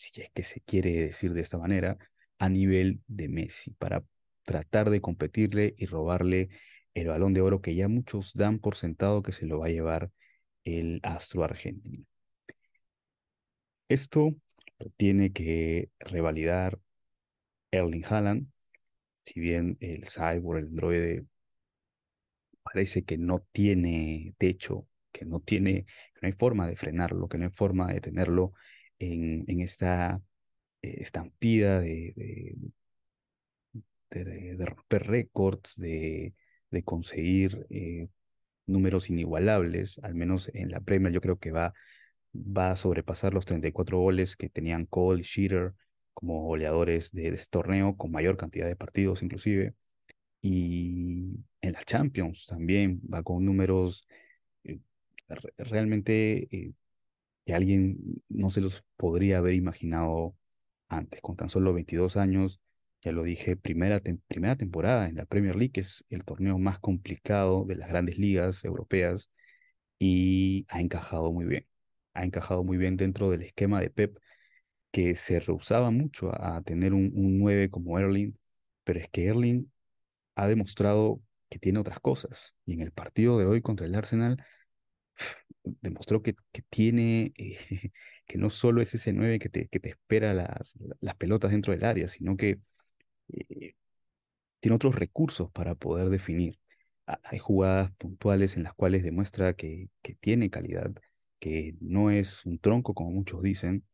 si, 0.00 0.22
es 0.22 0.30
que 0.30 0.42
se 0.42 0.60
quiere 0.60 0.92
decir 0.92 1.34
de 1.34 1.42
esta 1.42 1.58
manera, 1.58 1.98
a 2.38 2.48
nivel 2.48 3.00
de 3.06 3.28
Messi, 3.28 3.72
para 3.72 4.04
tratar 4.44 4.90
de 4.90 5.00
competirle 5.00 5.74
y 5.76 5.86
robarle 5.86 6.48
el 6.94 7.08
balón 7.08 7.34
de 7.34 7.42
oro 7.42 7.60
que 7.60 7.74
ya 7.74 7.88
muchos 7.88 8.32
dan 8.34 8.58
por 8.58 8.76
sentado 8.76 9.22
que 9.22 9.32
se 9.32 9.46
lo 9.46 9.60
va 9.60 9.66
a 9.66 9.70
llevar 9.70 10.10
el 10.64 11.00
astro 11.02 11.44
argentino. 11.44 12.04
Esto 13.88 14.34
tiene 14.96 15.32
que 15.32 15.90
revalidar 15.98 16.78
Erling 17.70 18.04
Haaland, 18.06 18.48
si 19.22 19.40
bien 19.40 19.76
el 19.80 20.06
cyborg, 20.06 20.60
el 20.60 20.66
androide, 20.68 21.26
parece 22.62 23.04
que 23.04 23.18
no 23.18 23.44
tiene 23.52 24.34
techo, 24.38 24.86
que 25.12 25.24
no 25.24 25.40
tiene, 25.40 25.84
que 26.14 26.20
no 26.22 26.26
hay 26.26 26.32
forma 26.32 26.66
de 26.68 26.76
frenarlo, 26.76 27.28
que 27.28 27.38
no 27.38 27.44
hay 27.46 27.50
forma 27.52 27.92
de 27.92 28.00
tenerlo 28.00 28.52
en, 29.00 29.44
en 29.48 29.60
esta 29.62 30.22
eh, 30.82 30.98
estampida 31.02 31.80
de, 34.10 34.56
de, 34.56 34.66
romper 34.66 35.06
récords, 35.06 35.74
de, 35.76 36.34
de 36.70 36.82
conseguir 36.82 37.66
eh, 37.70 38.08
números 38.66 39.10
inigualables, 39.10 39.98
al 40.02 40.14
menos 40.14 40.50
en 40.54 40.70
la 40.70 40.80
Premier 40.80 41.12
yo 41.12 41.20
creo 41.20 41.38
que 41.38 41.52
va, 41.52 41.74
va 42.34 42.72
a 42.72 42.76
sobrepasar 42.76 43.34
los 43.34 43.46
34 43.46 43.98
goles 43.98 44.36
que 44.36 44.48
tenían 44.50 44.86
Cole 44.86 45.20
y 45.22 45.24
Shearer 45.24 45.74
como 46.14 46.42
goleadores 46.44 47.12
de, 47.12 47.30
de 47.30 47.36
este 47.36 47.50
torneo, 47.50 47.96
con 47.96 48.12
mayor 48.12 48.36
cantidad 48.36 48.66
de 48.68 48.76
partidos 48.76 49.22
inclusive. 49.22 49.74
Y 50.42 51.36
en 51.62 51.72
la 51.72 51.82
Champions 51.84 52.46
también 52.46 53.00
va 53.12 53.22
con 53.22 53.44
números 53.44 54.06
eh, 54.64 54.80
re- 55.28 55.52
realmente 55.58 56.48
que 57.46 57.54
alguien 57.54 57.96
no 58.28 58.50
se 58.50 58.60
los 58.60 58.84
podría 58.96 59.38
haber 59.38 59.54
imaginado 59.54 60.36
antes, 60.88 61.20
con 61.20 61.36
tan 61.36 61.48
solo 61.48 61.72
22 61.72 62.16
años, 62.16 62.60
ya 63.02 63.12
lo 63.12 63.22
dije, 63.22 63.56
primera, 63.56 64.00
primera 64.28 64.56
temporada 64.56 65.08
en 65.08 65.16
la 65.16 65.24
Premier 65.26 65.56
League, 65.56 65.72
que 65.72 65.80
es 65.80 66.04
el 66.10 66.24
torneo 66.24 66.58
más 66.58 66.78
complicado 66.80 67.64
de 67.66 67.76
las 67.76 67.88
grandes 67.88 68.18
ligas 68.18 68.64
europeas, 68.64 69.30
y 69.98 70.66
ha 70.68 70.80
encajado 70.80 71.32
muy 71.32 71.46
bien. 71.46 71.66
Ha 72.14 72.24
encajado 72.24 72.64
muy 72.64 72.76
bien 72.78 72.96
dentro 72.96 73.30
del 73.30 73.42
esquema 73.42 73.80
de 73.80 73.90
Pep, 73.90 74.18
que 74.92 75.14
se 75.14 75.40
rehusaba 75.40 75.90
mucho 75.90 76.30
a, 76.34 76.56
a 76.58 76.62
tener 76.62 76.94
un, 76.94 77.12
un 77.14 77.38
9 77.38 77.70
como 77.70 77.98
Erling, 77.98 78.36
pero 78.84 79.00
es 79.00 79.08
que 79.08 79.26
Erling 79.26 79.70
ha 80.36 80.46
demostrado 80.48 81.20
que 81.48 81.58
tiene 81.58 81.78
otras 81.80 82.00
cosas, 82.00 82.54
y 82.66 82.74
en 82.74 82.80
el 82.82 82.92
partido 82.92 83.38
de 83.38 83.46
hoy 83.46 83.62
contra 83.62 83.86
el 83.86 83.94
Arsenal 83.94 84.44
demostró 85.64 86.22
que, 86.22 86.36
tiene, 86.70 87.32
eh, 87.36 87.58
que 88.26 88.38
no 88.38 88.50
solo 88.50 88.82
es 88.82 88.94
ese 88.94 89.12
9 89.12 89.38
que 89.38 89.48
te, 89.48 89.68
que 89.68 89.80
te 89.80 89.90
espera 89.90 90.34
las, 90.34 90.74
las 91.00 91.16
pelotas 91.16 91.50
dentro 91.52 91.72
del 91.72 91.84
área, 91.84 92.08
sino 92.08 92.36
que 92.36 92.60
eh, 93.32 93.74
tiene 94.60 94.76
otros 94.76 94.94
recursos 94.94 95.50
para 95.52 95.74
poder 95.74 96.08
definir. 96.10 96.58
Ha- 97.06 97.20
Hay 97.24 97.38
jugadas 97.38 97.92
puntuales 97.98 98.56
en 98.56 98.64
las 98.64 98.74
cuales 98.74 99.02
demuestra 99.04 99.54
que, 99.54 99.88
que 100.02 100.14
tiene 100.14 100.50
calidad, 100.50 100.92
que 101.38 101.74
no 101.80 102.10
es 102.10 102.44
un 102.46 102.58
tronco 102.58 102.94
como 102.94 103.10
muchos 103.10 103.42
dicen, 103.42 103.84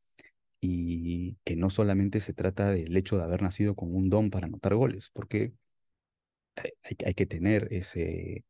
y 0.60 1.38
que 1.44 1.56
no 1.56 1.70
solamente 1.70 2.20
se 2.20 2.34
trata 2.34 2.70
del 2.72 2.96
hecho 2.96 3.18
de 3.18 3.24
haber 3.24 3.42
nacido 3.42 3.76
con 3.76 3.94
un 3.94 4.10
don 4.10 4.30
para 4.30 4.46
anotar 4.46 4.74
goles, 4.76 5.10
porque 5.14 5.52
hay, 6.56 6.70
hay 6.82 6.96
hay 7.06 7.14
que 7.14 7.26
tener 7.26 7.68
ese, 7.72 8.44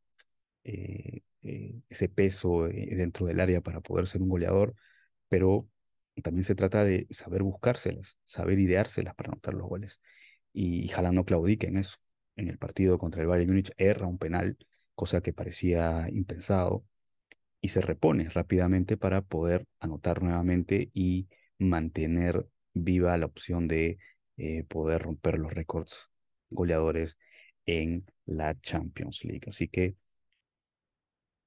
eh, 0.65 1.21
eh, 1.47 1.81
ese 1.89 2.09
peso 2.09 2.67
eh, 2.67 2.89
dentro 2.95 3.25
del 3.27 3.39
área 3.39 3.61
para 3.61 3.81
poder 3.81 4.07
ser 4.07 4.21
un 4.21 4.29
goleador, 4.29 4.75
pero 5.29 5.67
también 6.23 6.43
se 6.43 6.55
trata 6.55 6.83
de 6.83 7.07
saber 7.11 7.43
buscárselas, 7.43 8.17
saber 8.25 8.59
ideárselas 8.59 9.15
para 9.15 9.31
anotar 9.31 9.53
los 9.53 9.67
goles. 9.67 9.99
Y 10.53 10.91
Haaland 10.93 11.15
no 11.15 11.25
claudica 11.25 11.67
en 11.67 11.77
eso. 11.77 11.97
En 12.35 12.49
el 12.49 12.57
partido 12.57 12.97
contra 12.97 13.21
el 13.21 13.27
Bayern 13.27 13.49
Múnich 13.49 13.71
erra 13.77 14.07
un 14.07 14.17
penal, 14.17 14.57
cosa 14.95 15.21
que 15.21 15.33
parecía 15.33 16.07
impensado, 16.11 16.85
y 17.61 17.69
se 17.69 17.81
repone 17.81 18.29
rápidamente 18.29 18.97
para 18.97 19.21
poder 19.21 19.65
anotar 19.79 20.21
nuevamente 20.23 20.89
y 20.93 21.27
mantener 21.59 22.47
viva 22.73 23.17
la 23.17 23.25
opción 23.25 23.67
de 23.67 23.97
eh, 24.37 24.63
poder 24.65 25.01
romper 25.03 25.39
los 25.39 25.51
récords 25.53 26.09
goleadores 26.49 27.17
en 27.65 28.05
la 28.25 28.59
Champions 28.61 29.23
League. 29.25 29.47
Así 29.47 29.67
que 29.67 29.95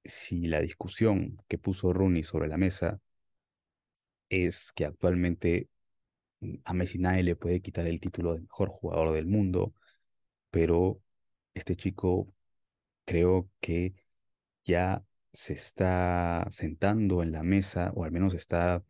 si 0.03 0.47
la 0.47 0.61
discusión 0.61 1.41
que 1.47 1.57
puso 1.57 1.93
Rooney 1.93 2.23
sobre 2.23 2.47
la 2.47 2.57
mesa 2.57 2.99
es 4.29 4.71
que 4.73 4.85
actualmente 4.85 5.69
mm, 6.41 6.55
a 6.65 6.73
Messi 6.73 6.99
nadie 6.99 7.23
le 7.23 7.35
puede 7.35 7.61
quitar 7.61 7.87
el 7.87 7.99
título 7.99 8.33
de 8.35 8.41
mejor 8.41 8.69
jugador 8.69 9.13
del 9.13 9.27
mundo, 9.27 9.73
pero 10.51 11.01
este 11.53 11.75
chico 11.75 12.33
creo 13.05 13.49
que 13.61 13.95
ya 14.63 15.03
se 15.33 15.53
está 15.53 16.47
sentando 16.51 17.23
en 17.23 17.31
la 17.31 17.43
mesa, 17.43 17.91
o 17.95 18.03
al 18.05 18.11
menos 18.11 18.33
está 18.33 18.83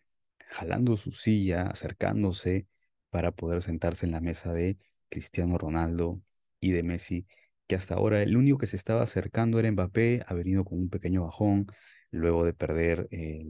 jalando 0.50 0.98
su 0.98 1.12
silla, 1.14 1.64
acercándose 1.68 2.68
para 3.10 3.32
poder 3.32 3.62
sentarse 3.64 4.06
en 4.06 4.14
la 4.14 4.22
mesa 4.22 4.54
de 4.54 4.78
Cristiano 5.10 5.58
Ronaldo 5.58 6.22
y 6.60 6.72
de 6.72 6.84
Messi, 6.84 7.28
que 7.72 7.76
hasta 7.76 7.96
ahora 7.96 8.22
el 8.22 8.36
único 8.36 8.58
que 8.58 8.68
se 8.68 8.76
estaba 8.76 9.02
acercando 9.04 9.58
era 9.58 9.72
Mbappé, 9.72 10.26
ha 10.28 10.34
venido 10.34 10.66
con 10.66 10.78
un 10.78 10.90
pequeño 10.90 11.24
bajón 11.24 11.68
luego 12.12 12.44
de 12.44 12.54
perder 12.54 13.08
eh, 13.12 13.46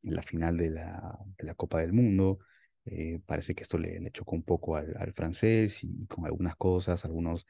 la 0.00 0.22
final 0.22 0.56
de 0.56 0.70
la, 0.70 1.18
Copa 1.56 1.80
del 1.80 1.92
Mundo. 1.92 2.38
Eh, 2.86 3.20
parece 3.26 3.54
que 3.54 3.64
esto 3.64 3.76
le, 3.76 4.10
chocó 4.12 4.34
un 4.34 4.44
poco 4.44 4.76
al, 4.76 5.12
francés 5.12 5.84
y 5.84 6.06
con 6.06 6.24
algunas 6.24 6.56
cosas, 6.56 7.04
algunos 7.04 7.46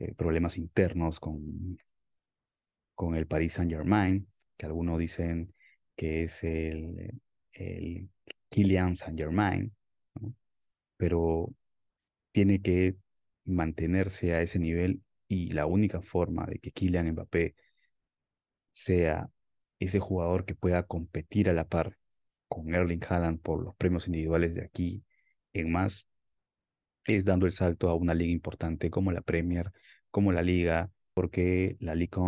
eh, 0.00 0.14
problemas 0.14 0.58
internos 0.58 1.20
con, 1.20 1.78
con 2.96 3.14
el 3.14 3.28
Paris 3.28 3.52
Saint-Germain, 3.52 4.26
que 4.56 4.66
algunos 4.66 4.98
dicen 4.98 5.54
que 5.94 6.24
es 6.24 6.42
el, 6.42 7.20
el 7.52 8.08
Kylian 8.48 8.96
Saint-Germain. 8.96 9.72
Pero 10.96 11.54
tiene 12.32 12.60
que 12.62 12.96
mantenerse 13.44 14.34
a 14.34 14.42
ese 14.42 14.58
nivel 14.58 15.02
y 15.28 15.52
la 15.52 15.66
única 15.66 16.00
forma 16.02 16.46
de 16.46 16.58
que 16.58 16.72
Kylian 16.72 17.12
Mbappé 17.12 17.54
sea 18.70 19.30
ese 19.78 20.00
jugador 20.00 20.44
que 20.44 20.54
pueda 20.54 20.84
competir 20.84 21.50
a 21.50 21.52
la 21.52 21.68
par 21.68 21.96
con 22.48 22.74
Erling 22.74 23.04
Haaland 23.08 23.40
por 23.40 23.62
los 23.62 23.76
premios 23.76 24.06
individuales 24.06 24.54
de 24.54 24.64
aquí 24.64 25.04
en 25.52 25.72
más 25.72 26.06
es 27.06 27.24
dando 27.24 27.46
el 27.46 27.52
salto 27.52 27.88
a 27.88 27.94
una 27.94 28.14
liga 28.14 28.32
importante 28.32 28.90
como 28.90 29.12
la 29.12 29.22
Premier, 29.22 29.72
como 30.10 30.32
la 30.32 30.42
liga, 30.42 30.90
porque 31.14 31.76
la 31.80 31.94
Liga 31.94 32.22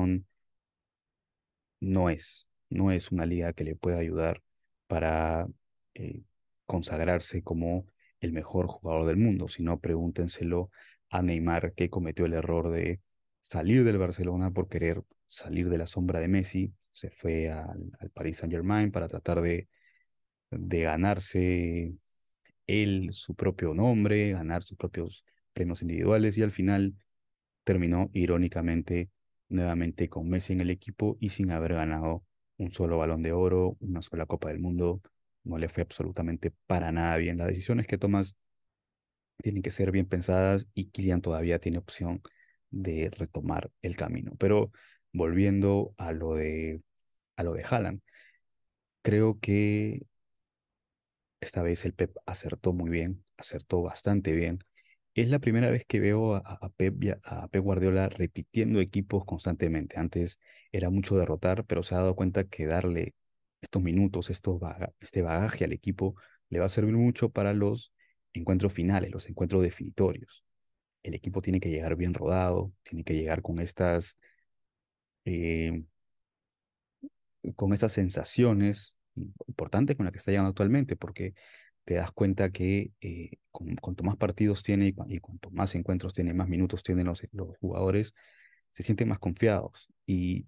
no 1.80 2.10
es, 2.10 2.46
no 2.68 2.90
es 2.92 3.10
una 3.12 3.26
liga 3.26 3.52
que 3.52 3.64
le 3.64 3.76
pueda 3.76 3.98
ayudar 3.98 4.42
para 4.86 5.48
eh, 5.94 6.22
consagrarse 6.66 7.42
como 7.42 7.86
el 8.20 8.32
mejor 8.32 8.66
jugador 8.66 9.06
del 9.06 9.16
mundo, 9.16 9.48
sino 9.48 9.80
pregúntenselo 9.80 10.70
a 11.10 11.22
Neymar 11.22 11.74
que 11.74 11.90
cometió 11.90 12.26
el 12.26 12.34
error 12.34 12.70
de 12.70 13.00
salir 13.40 13.84
del 13.84 13.98
Barcelona 13.98 14.50
por 14.50 14.68
querer 14.68 15.02
salir 15.26 15.68
de 15.68 15.78
la 15.78 15.86
sombra 15.86 16.20
de 16.20 16.28
Messi, 16.28 16.72
se 16.92 17.10
fue 17.10 17.50
al, 17.50 17.90
al 17.98 18.10
Paris 18.10 18.38
Saint 18.38 18.52
Germain 18.52 18.90
para 18.90 19.08
tratar 19.08 19.40
de, 19.40 19.68
de 20.50 20.80
ganarse 20.82 21.94
él 22.66 23.08
su 23.12 23.34
propio 23.34 23.74
nombre, 23.74 24.32
ganar 24.32 24.62
sus 24.62 24.76
propios 24.76 25.24
premios 25.52 25.82
individuales 25.82 26.38
y 26.38 26.42
al 26.42 26.52
final 26.52 26.94
terminó 27.64 28.10
irónicamente 28.12 29.10
nuevamente 29.48 30.08
con 30.08 30.28
Messi 30.28 30.52
en 30.52 30.60
el 30.60 30.70
equipo 30.70 31.16
y 31.20 31.30
sin 31.30 31.50
haber 31.50 31.74
ganado 31.74 32.24
un 32.56 32.72
solo 32.72 32.98
balón 32.98 33.22
de 33.22 33.32
oro, 33.32 33.76
una 33.80 34.02
sola 34.02 34.26
Copa 34.26 34.48
del 34.48 34.60
Mundo. 34.60 35.00
No 35.44 35.58
le 35.58 35.68
fue 35.68 35.82
absolutamente 35.82 36.52
para 36.66 36.92
nada 36.92 37.16
bien. 37.16 37.38
Las 37.38 37.48
decisiones 37.48 37.86
que 37.86 37.98
tomas 37.98 38.36
tienen 39.40 39.62
que 39.62 39.70
ser 39.70 39.90
bien 39.90 40.06
pensadas 40.06 40.66
y 40.74 40.90
Kylian 40.90 41.22
todavía 41.22 41.58
tiene 41.58 41.78
opción 41.78 42.22
de 42.70 43.10
retomar 43.10 43.70
el 43.82 43.96
camino. 43.96 44.32
Pero 44.38 44.72
volviendo 45.12 45.94
a 45.98 46.12
lo 46.12 46.34
de, 46.34 46.82
a 47.36 47.42
lo 47.44 47.54
de 47.54 47.64
Haaland, 47.64 48.02
creo 49.02 49.38
que 49.40 50.02
esta 51.40 51.62
vez 51.62 51.84
el 51.84 51.94
Pep 51.94 52.16
acertó 52.26 52.72
muy 52.72 52.90
bien, 52.90 53.24
acertó 53.36 53.82
bastante 53.82 54.32
bien. 54.32 54.60
Es 55.14 55.28
la 55.28 55.38
primera 55.40 55.70
vez 55.70 55.84
que 55.86 56.00
veo 56.00 56.36
a, 56.36 56.70
Pep, 56.76 56.94
a 57.24 57.48
Pep 57.48 57.62
Guardiola 57.62 58.08
repitiendo 58.08 58.80
equipos 58.80 59.24
constantemente. 59.24 59.98
Antes 59.98 60.38
era 60.72 60.90
mucho 60.90 61.16
derrotar, 61.18 61.64
pero 61.66 61.82
se 61.82 61.94
ha 61.94 61.98
dado 61.98 62.14
cuenta 62.14 62.44
que 62.44 62.66
darle 62.66 63.14
estos 63.60 63.82
minutos, 63.82 64.30
este 64.30 65.22
bagaje 65.22 65.64
al 65.64 65.72
equipo, 65.72 66.14
le 66.48 66.60
va 66.60 66.66
a 66.66 66.68
servir 66.68 66.94
mucho 66.94 67.30
para 67.30 67.52
los 67.54 67.92
encuentros 68.32 68.72
finales, 68.72 69.10
los 69.10 69.28
encuentros 69.28 69.62
definitorios. 69.62 70.44
El 71.02 71.14
equipo 71.14 71.42
tiene 71.42 71.60
que 71.60 71.70
llegar 71.70 71.96
bien 71.96 72.14
rodado, 72.14 72.72
tiene 72.82 73.04
que 73.04 73.14
llegar 73.14 73.42
con 73.42 73.60
estas, 73.60 74.18
eh, 75.24 75.82
con 77.56 77.72
estas 77.72 77.92
sensaciones 77.92 78.94
importantes 79.46 79.96
con 79.96 80.04
las 80.04 80.12
que 80.12 80.18
está 80.18 80.30
llegando 80.30 80.50
actualmente, 80.50 80.96
porque 80.96 81.34
te 81.84 81.94
das 81.94 82.12
cuenta 82.12 82.50
que 82.50 82.92
eh, 83.00 83.30
cuanto 83.50 84.04
más 84.04 84.16
partidos 84.16 84.62
tiene 84.62 84.94
y, 85.08 85.20
cuanto 85.20 85.50
más 85.50 85.74
encuentros 85.74 86.14
tiene, 86.14 86.34
más 86.34 86.48
minutos 86.48 86.82
tienen 86.82 87.06
los, 87.06 87.22
los 87.32 87.56
jugadores, 87.58 88.14
se 88.72 88.82
sienten 88.82 89.08
más 89.08 89.18
confiados. 89.18 89.88
Y 90.06 90.46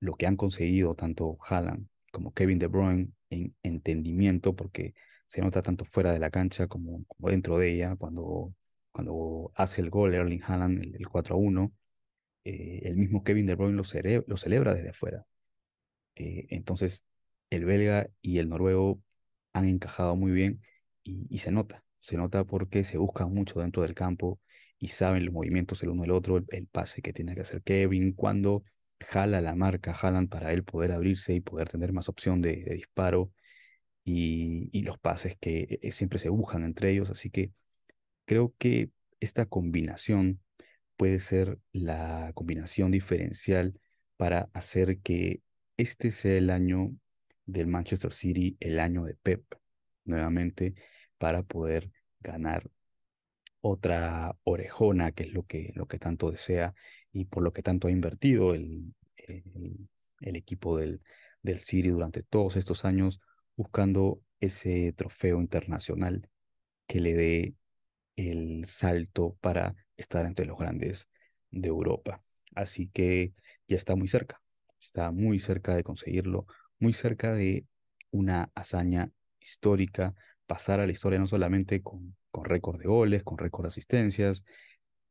lo 0.00 0.14
que 0.14 0.26
han 0.26 0.36
conseguido 0.36 0.94
tanto 0.94 1.38
Haaland 1.48 1.88
como 2.12 2.32
Kevin 2.32 2.58
De 2.58 2.66
Bruyne 2.66 3.08
en 3.30 3.54
entendimiento, 3.62 4.54
porque 4.56 4.94
se 5.28 5.42
nota 5.42 5.62
tanto 5.62 5.84
fuera 5.84 6.12
de 6.12 6.18
la 6.18 6.30
cancha 6.30 6.66
como, 6.66 7.04
dentro 7.18 7.58
de 7.58 7.74
ella, 7.74 7.96
cuando, 7.96 8.54
cuando 8.92 9.52
hace 9.54 9.80
el 9.82 9.90
gol 9.90 10.14
Erling 10.14 10.42
Haaland, 10.42 10.82
el, 10.82 10.96
el 10.96 11.08
4 11.08 11.36
a 11.36 11.38
1, 11.38 11.72
eh, 12.44 12.80
el 12.84 12.96
mismo 12.96 13.22
Kevin 13.24 13.46
De 13.46 13.54
Bruyne 13.54 13.76
lo, 13.76 13.84
lo 14.26 14.36
celebra 14.36 14.74
desde 14.74 14.90
afuera. 14.90 15.26
Eh, 16.16 16.46
entonces, 16.50 17.04
el 17.50 17.64
belga 17.64 18.08
y 18.22 18.38
el 18.38 18.48
noruego 18.48 19.00
han 19.52 19.68
encajado 19.68 20.16
muy 20.16 20.32
bien 20.32 20.62
y, 21.04 21.38
se 21.38 21.50
nota, 21.52 21.84
se 22.00 22.16
nota 22.16 22.44
porque 22.44 22.84
se 22.84 22.98
buscan 22.98 23.32
mucho 23.32 23.60
dentro 23.60 23.82
del 23.82 23.94
campo 23.94 24.40
y 24.78 24.88
saben 24.88 25.24
los 25.24 25.34
movimientos 25.34 25.82
el 25.82 25.90
uno 25.90 26.02
del 26.02 26.10
otro, 26.12 26.36
el, 26.48 26.66
pase 26.66 27.02
que 27.02 27.12
tiene 27.12 27.34
que 27.34 27.42
hacer 27.42 27.62
Kevin, 27.62 28.12
cuando 28.12 28.64
jala 29.00 29.40
la 29.40 29.54
marca 29.54 29.94
jalan 29.94 30.28
para 30.28 30.52
él 30.52 30.64
poder 30.64 30.92
abrirse 30.92 31.34
y 31.34 31.40
poder 31.40 31.68
tener 31.68 31.92
más 31.92 32.08
opción 32.08 32.42
de, 32.42 32.56
disparo 32.74 33.32
y, 34.08 34.82
los 34.82 34.98
pases 34.98 35.36
que 35.38 35.78
eh, 35.82 35.92
siempre 35.92 36.18
se 36.18 36.28
buscan 36.28 36.64
entre 36.64 36.90
ellos, 36.90 37.10
así 37.10 37.30
que 37.30 37.52
creo 38.24 38.54
que 38.58 38.90
esta 39.20 39.46
combinación 39.46 40.40
puede 40.96 41.20
ser 41.20 41.58
la 41.72 42.32
combinación 42.34 42.90
diferencial 42.90 43.78
para 44.16 44.48
hacer 44.52 44.98
que 45.00 45.42
este 45.76 46.10
sea 46.10 46.36
el 46.36 46.50
año 46.50 46.92
del 47.46 47.66
Manchester 47.66 48.12
City 48.12 48.56
el 48.60 48.80
año 48.80 49.04
de 49.04 49.14
Pep, 49.14 49.44
nuevamente, 50.04 50.74
para 51.18 51.42
poder 51.42 51.90
ganar 52.20 52.70
otra 53.60 54.36
orejona, 54.44 55.12
que 55.12 55.24
es 55.24 55.32
lo 55.32 55.44
que, 55.44 55.72
lo 55.74 55.86
que 55.86 55.98
tanto 55.98 56.30
desea 56.30 56.74
y 57.12 57.26
por 57.26 57.42
lo 57.42 57.52
que 57.52 57.62
tanto 57.62 57.88
ha 57.88 57.90
invertido 57.90 58.54
el, 58.54 58.94
el, 59.16 60.36
equipo 60.36 60.76
del, 60.76 61.00
del 61.42 61.58
City 61.58 61.88
durante 61.88 62.22
todos 62.22 62.56
estos 62.56 62.84
años, 62.84 63.20
buscando 63.58 64.22
ese 64.40 64.94
trofeo 64.96 65.40
internacional 65.40 66.30
que 66.86 67.00
le 67.00 67.14
dé 67.14 67.54
el 68.16 68.64
salto 68.66 69.36
para 69.40 69.74
estar 69.96 70.24
entre 70.26 70.46
los 70.46 70.56
grandes 70.56 71.08
de 71.50 71.68
Europa. 71.68 72.22
Así 72.54 72.88
que 72.88 73.32
ya 73.66 73.76
está 73.76 73.96
muy 73.96 74.06
cerca, 74.06 74.40
está 74.78 75.10
muy 75.10 75.40
cerca 75.40 75.74
de 75.74 75.82
conseguirlo 75.82 76.46
muy 76.78 76.92
cerca 76.92 77.34
de 77.34 77.66
una 78.12 78.52
hazaña 78.54 79.10
histórica, 79.40 80.14
pasar 80.46 80.78
a 80.78 80.86
la 80.86 80.92
historia 80.92 81.18
no 81.18 81.26
solamente 81.26 81.82
con, 81.82 82.16
con 82.30 82.44
récord 82.44 82.78
de 82.78 82.86
goles, 82.86 83.24
con 83.24 83.38
récord 83.38 83.64
de 83.64 83.68
asistencias, 83.70 84.44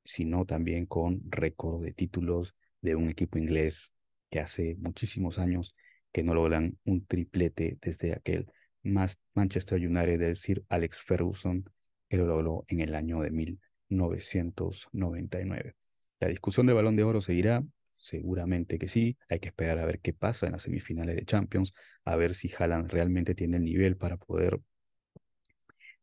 sino 0.05 0.45
también 0.45 0.85
con 0.85 1.19
récord 1.29 1.83
de 1.83 1.91
títulos 1.91 2.55
de 2.79 2.95
un 2.95 3.09
equipo 3.09 3.37
inglés 3.37 3.91
que 4.29 4.39
hace 4.39 4.77
muchísimos 4.79 5.37
años 5.37 5.75
que 6.17 6.23
no 6.23 6.33
logran 6.33 6.79
un 6.83 7.05
triplete 7.05 7.77
desde 7.79 8.11
aquel 8.11 8.51
más 8.81 9.19
Manchester 9.35 9.77
United 9.77 10.17
del 10.17 10.35
Sir 10.35 10.63
Alex 10.67 11.03
Ferguson, 11.03 11.63
que 12.09 12.17
lo 12.17 12.25
logró 12.25 12.65
en 12.69 12.79
el 12.79 12.95
año 12.95 13.21
de 13.21 13.29
1999. 13.29 15.75
La 16.19 16.27
discusión 16.27 16.65
de 16.65 16.73
balón 16.73 16.95
de 16.95 17.03
oro 17.03 17.21
seguirá, 17.21 17.63
Seguramente 17.97 18.79
que 18.79 18.87
sí. 18.87 19.15
Hay 19.29 19.39
que 19.39 19.49
esperar 19.49 19.77
a 19.77 19.85
ver 19.85 19.99
qué 19.99 20.11
pasa 20.11 20.47
en 20.47 20.53
las 20.53 20.63
semifinales 20.63 21.15
de 21.15 21.23
Champions, 21.23 21.75
a 22.03 22.15
ver 22.15 22.33
si 22.33 22.51
Haaland 22.51 22.89
realmente 22.89 23.35
tiene 23.35 23.57
el 23.57 23.63
nivel 23.63 23.95
para 23.95 24.17
poder 24.17 24.59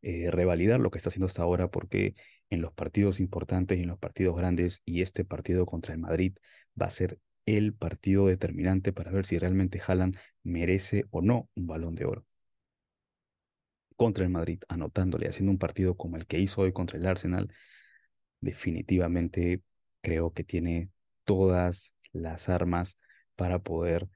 eh, 0.01 0.31
revalidar 0.31 0.79
lo 0.79 0.91
que 0.91 0.97
está 0.97 1.09
haciendo 1.09 1.27
hasta 1.27 1.43
ahora, 1.43 1.69
porque 1.69 2.15
en 2.49 2.61
los 2.61 2.71
partidos 2.71 3.19
importantes 3.19 3.79
y 3.79 3.81
en 3.81 3.89
los 3.89 3.99
partidos 3.99 4.37
grandes, 4.37 4.81
y 4.85 5.01
este 5.01 5.25
partido 5.25 5.65
contra 5.65 5.93
el 5.93 5.99
Madrid 5.99 6.37
va 6.81 6.85
a 6.85 6.89
ser 6.89 7.19
el 7.45 7.73
partido 7.73 8.27
determinante 8.27 8.93
para 8.93 9.11
ver 9.11 9.25
si 9.25 9.37
realmente 9.37 9.81
Haaland 9.85 10.17
merece 10.43 11.05
o 11.11 11.21
no 11.21 11.49
un 11.55 11.67
balón 11.67 11.95
de 11.95 12.05
oro. 12.05 12.25
Contra 13.95 14.23
el 14.25 14.29
Madrid, 14.29 14.59
anotándole, 14.67 15.27
haciendo 15.29 15.51
un 15.51 15.57
partido 15.57 15.95
como 15.95 16.17
el 16.17 16.27
que 16.27 16.39
hizo 16.39 16.61
hoy 16.61 16.73
contra 16.73 16.97
el 16.97 17.05
Arsenal, 17.05 17.51
definitivamente 18.41 19.61
creo 20.01 20.33
que 20.33 20.43
tiene 20.43 20.89
todas 21.23 21.93
las 22.11 22.49
armas 22.49 22.97
para 23.35 23.59
poder 23.59 24.07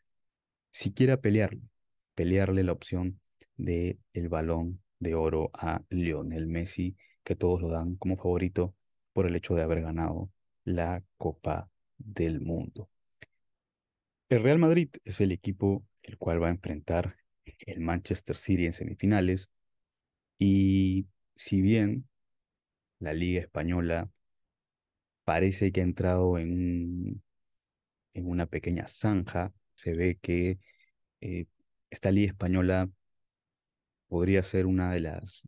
siquiera 0.71 1.21
pelearle, 1.21 1.61
pelearle 2.15 2.63
la 2.63 2.73
opción 2.73 3.19
de 3.57 3.99
el 4.13 4.29
balón 4.29 4.81
de 4.99 5.15
oro 5.15 5.49
a 5.53 5.81
Lionel 5.89 6.47
Messi, 6.47 6.97
que 7.23 7.35
todos 7.35 7.61
lo 7.61 7.69
dan 7.69 7.95
como 7.95 8.17
favorito 8.17 8.75
por 9.13 9.27
el 9.27 9.35
hecho 9.35 9.55
de 9.55 9.63
haber 9.63 9.81
ganado 9.81 10.29
la 10.63 11.03
Copa 11.17 11.69
del 11.97 12.41
Mundo. 12.41 12.89
El 14.29 14.43
Real 14.43 14.59
Madrid 14.59 14.89
es 15.05 15.21
el 15.21 15.31
equipo 15.31 15.83
el 16.03 16.17
cual 16.17 16.41
va 16.41 16.47
a 16.47 16.51
enfrentar 16.51 17.17
el 17.45 17.79
Manchester 17.79 18.37
City 18.37 18.65
en 18.65 18.73
semifinales 18.73 19.49
y 20.37 21.07
si 21.35 21.61
bien 21.61 22.07
la 22.99 23.13
Liga 23.13 23.41
Española 23.41 24.09
parece 25.23 25.71
que 25.71 25.81
ha 25.81 25.83
entrado 25.83 26.37
en, 26.37 27.21
en 28.13 28.27
una 28.29 28.45
pequeña 28.47 28.87
zanja. 28.87 29.53
Se 29.75 29.93
ve 29.93 30.17
que 30.21 30.59
eh, 31.21 31.45
esta 31.89 32.11
liga 32.11 32.29
española 32.31 32.89
podría 34.07 34.43
ser 34.43 34.65
una 34.65 34.91
de 34.93 34.99
las, 35.01 35.47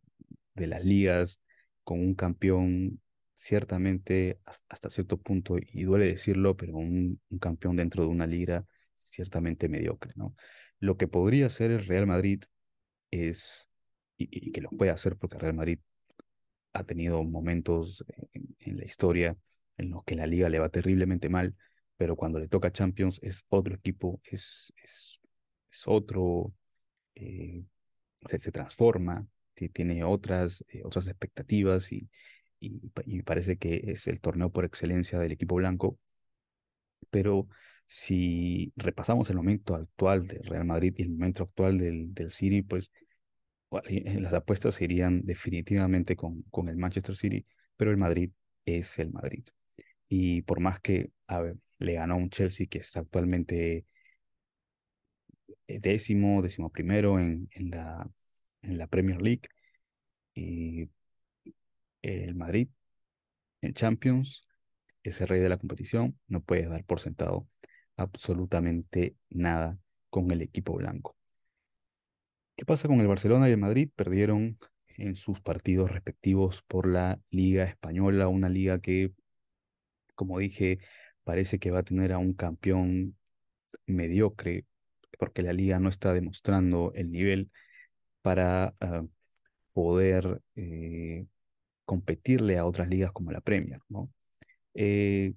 de 0.55 0.67
las 0.67 0.83
ligas 0.85 1.39
con 1.83 1.99
un 1.99 2.15
campeón 2.15 3.01
ciertamente 3.35 4.39
hasta 4.69 4.89
cierto 4.89 5.17
punto, 5.17 5.57
y 5.57 5.83
duele 5.83 6.05
decirlo, 6.05 6.55
pero 6.55 6.77
un, 6.77 7.19
campeón 7.39 7.75
dentro 7.75 8.03
de 8.03 8.09
una 8.09 8.27
liga 8.27 8.65
ciertamente 9.09 9.69
mediocre. 9.69 10.13
¿no? 10.15 10.35
Lo 10.79 10.97
que 10.97 11.07
podría 11.07 11.47
hacer 11.47 11.71
el 11.71 11.85
Real 11.85 12.07
Madrid 12.07 12.43
es, 13.11 13.67
y, 14.17 14.49
y 14.49 14.51
que 14.51 14.61
lo 14.61 14.69
puede 14.69 14.91
hacer 14.91 15.17
porque 15.17 15.37
Real 15.37 15.53
Madrid 15.53 15.79
ha 16.73 16.83
tenido 16.83 17.23
momentos 17.23 18.03
en 18.59 18.77
la 18.77 18.85
historia 18.85 19.37
en 19.77 19.91
los 19.91 20.03
que 20.03 20.15
la 20.15 20.27
liga 20.27 20.49
le 20.49 20.59
va 20.59 20.69
terriblemente 20.69 21.29
mal, 21.29 21.55
pero 21.97 22.15
cuando 22.15 22.39
le 22.39 22.47
toca 22.47 22.71
Champions 22.71 23.19
es 23.21 23.43
otro 23.49 23.75
equipo, 23.75 24.21
es, 24.23 24.73
es, 24.83 25.19
otro, 25.85 26.53
eh, 27.15 27.63
se, 28.25 28.51
transforma, 28.51 29.25
tiene 29.73 30.03
otras, 30.03 30.63
eh, 30.69 30.81
otras 30.83 31.07
expectativas 31.07 31.91
y, 31.91 32.09
y 32.59 33.21
parece 33.23 33.57
que 33.57 33.81
es 33.87 34.07
el 34.07 34.21
torneo 34.21 34.51
por 34.51 34.65
excelencia 34.65 35.19
del 35.19 35.31
equipo 35.31 35.55
blanco, 35.55 35.97
pero 37.09 37.47
si 37.93 38.71
repasamos 38.77 39.29
el 39.29 39.35
momento 39.35 39.75
actual 39.75 40.25
del 40.25 40.45
Real 40.45 40.63
Madrid 40.63 40.93
y 40.95 41.01
el 41.01 41.09
momento 41.09 41.43
actual 41.43 41.77
del, 41.77 42.13
del 42.13 42.31
City, 42.31 42.61
pues 42.61 42.89
las 43.69 44.33
apuestas 44.33 44.81
irían 44.81 45.25
definitivamente 45.25 46.15
con, 46.15 46.43
con 46.43 46.69
el 46.69 46.77
Manchester 46.77 47.17
City, 47.17 47.45
pero 47.75 47.91
el 47.91 47.97
Madrid 47.97 48.31
es 48.65 48.97
el 48.97 49.11
Madrid. 49.11 49.43
Y 50.07 50.41
por 50.43 50.61
más 50.61 50.79
que 50.79 51.09
le 51.79 51.93
ganó 51.93 52.15
un 52.15 52.29
Chelsea 52.29 52.67
que 52.67 52.77
está 52.79 53.01
actualmente 53.01 53.85
eh, 55.67 55.79
décimo, 55.81 56.41
décimo 56.41 56.69
primero 56.69 57.19
en, 57.19 57.49
en, 57.51 57.71
la, 57.71 58.09
en 58.61 58.77
la 58.77 58.87
Premier 58.87 59.21
League, 59.21 59.49
y 60.33 60.89
el 62.01 62.35
Madrid 62.35 62.69
en 63.61 63.73
Champions 63.73 64.47
es 65.03 65.19
el 65.19 65.27
rey 65.27 65.41
de 65.41 65.49
la 65.49 65.57
competición, 65.57 66.17
no 66.29 66.41
puede 66.41 66.67
dar 66.67 66.85
por 66.85 67.01
sentado 67.01 67.49
absolutamente 67.97 69.15
nada 69.29 69.77
con 70.09 70.31
el 70.31 70.41
equipo 70.41 70.75
blanco. 70.75 71.15
¿Qué 72.55 72.65
pasa 72.65 72.87
con 72.87 72.99
el 73.01 73.07
Barcelona 73.07 73.49
y 73.49 73.53
el 73.53 73.57
Madrid? 73.57 73.89
Perdieron 73.95 74.59
en 74.97 75.15
sus 75.15 75.41
partidos 75.41 75.91
respectivos 75.91 76.63
por 76.67 76.87
la 76.87 77.19
Liga 77.31 77.63
Española, 77.63 78.27
una 78.27 78.49
liga 78.49 78.79
que, 78.79 79.11
como 80.15 80.39
dije, 80.39 80.79
parece 81.23 81.59
que 81.59 81.71
va 81.71 81.79
a 81.79 81.83
tener 81.83 82.11
a 82.11 82.17
un 82.19 82.33
campeón 82.33 83.17
mediocre, 83.85 84.65
porque 85.19 85.41
la 85.43 85.53
liga 85.53 85.79
no 85.79 85.89
está 85.89 86.13
demostrando 86.13 86.91
el 86.95 87.11
nivel 87.11 87.51
para 88.21 88.75
ah, 88.79 89.05
poder 89.73 90.41
eh, 90.55 91.25
competirle 91.85 92.57
a 92.57 92.65
otras 92.65 92.89
ligas 92.89 93.11
como 93.11 93.31
la 93.31 93.41
Premier, 93.41 93.81
¿no? 93.89 94.09
Eh, 94.73 95.33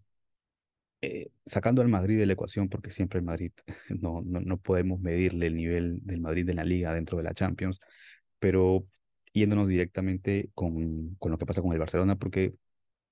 eh, 1.05 1.31
sacando 1.47 1.83
al 1.83 1.89
Madrid 1.89 2.19
de 2.19 2.27
la 2.27 2.33
ecuación, 2.35 2.69
porque 2.69 2.91
siempre 2.91 3.19
el 3.19 3.25
Madrid 3.25 3.53
no, 4.01 4.23
no, 4.25 4.41
no, 4.41 4.57
podemos 4.59 5.01
medirle 5.01 5.49
el 5.49 5.57
nivel 5.57 5.99
del 6.03 6.21
Madrid 6.21 6.49
en 6.49 6.57
la 6.57 6.65
liga 6.65 6.95
dentro 6.95 7.19
de 7.19 7.25
la 7.25 7.35
Champions, 7.35 7.81
pero 8.39 8.87
yéndonos 9.33 9.69
directamente 9.69 10.51
con, 10.55 11.17
con 11.17 11.33
lo 11.33 11.39
que 11.39 11.47
pasa 11.47 11.63
con 11.63 11.73
el 11.73 11.79
Barcelona, 11.79 12.17
porque 12.17 12.55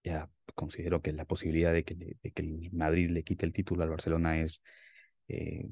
ya 0.04 0.30
considero 0.54 1.02
que 1.02 1.12
la 1.12 1.24
posibilidad 1.26 1.72
de 1.72 1.84
que, 1.84 1.94
de 1.96 2.30
que 2.32 2.42
el 2.42 2.72
Madrid 2.72 3.10
le 3.10 3.24
quite 3.24 3.46
el 3.46 3.52
título 3.52 3.82
al 3.84 3.90
Barcelona 3.90 4.40
es, 4.40 4.62
eh, 5.28 5.68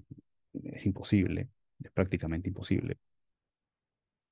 es 0.64 0.87
imposible, 0.87 1.48
es 1.83 1.90
prácticamente 1.92 2.48
imposible. 2.48 2.98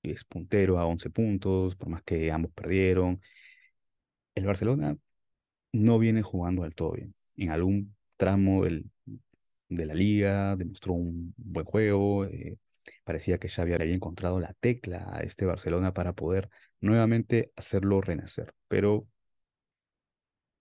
Es 0.03 0.25
puntero 0.25 0.79
a 0.79 0.87
11 0.87 1.11
puntos, 1.11 1.77
por 1.77 1.89
más 1.89 2.03
que 2.03 2.31
ambos 2.33 2.53
perdieron. 2.53 3.21
El 4.35 4.47
Barcelona 4.47 4.97
no 5.73 5.99
viene 5.99 6.23
jugando 6.23 6.65
al 6.65 6.75
todo 6.75 6.93
bien. 6.93 7.15
En 7.39 7.51
algún 7.51 7.97
tramo 8.17 8.65
del, 8.65 8.91
de 9.69 9.87
la 9.87 9.95
liga 9.95 10.57
demostró 10.57 10.95
un 10.95 11.35
buen 11.37 11.67
juego. 11.67 12.25
Eh, 12.27 12.59
parecía 13.05 13.39
que 13.39 13.49
Xavi 13.49 13.75
había 13.75 13.95
encontrado 13.95 14.41
la 14.41 14.55
tecla 14.55 15.09
a 15.13 15.21
este 15.21 15.47
Barcelona 15.47 15.95
para 15.95 16.13
poder 16.15 16.51
nuevamente 16.81 17.53
hacerlo 17.57 18.01
renacer. 18.01 18.55
Pero 18.69 19.07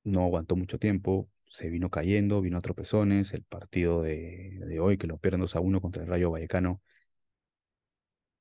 no 0.03 0.23
aguantó 0.23 0.55
mucho 0.55 0.79
tiempo, 0.79 1.29
se 1.47 1.69
vino 1.69 1.89
cayendo, 1.89 2.41
vino 2.41 2.57
a 2.57 2.61
tropezones. 2.61 3.33
El 3.33 3.43
partido 3.43 4.01
de, 4.01 4.57
de 4.65 4.79
hoy, 4.79 4.97
que 4.97 5.07
lo 5.07 5.17
pierden 5.17 5.41
2 5.41 5.55
a 5.55 5.59
1 5.59 5.81
contra 5.81 6.03
el 6.03 6.09
Rayo 6.09 6.31
Vallecano, 6.31 6.81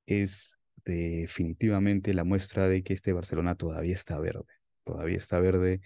es 0.06 0.58
definitivamente 0.84 2.14
la 2.14 2.24
muestra 2.24 2.68
de 2.68 2.82
que 2.82 2.92
este 2.94 3.12
Barcelona 3.12 3.56
todavía 3.56 3.94
está 3.94 4.18
verde. 4.18 4.44
Todavía 4.84 5.16
está 5.18 5.40
verde 5.40 5.80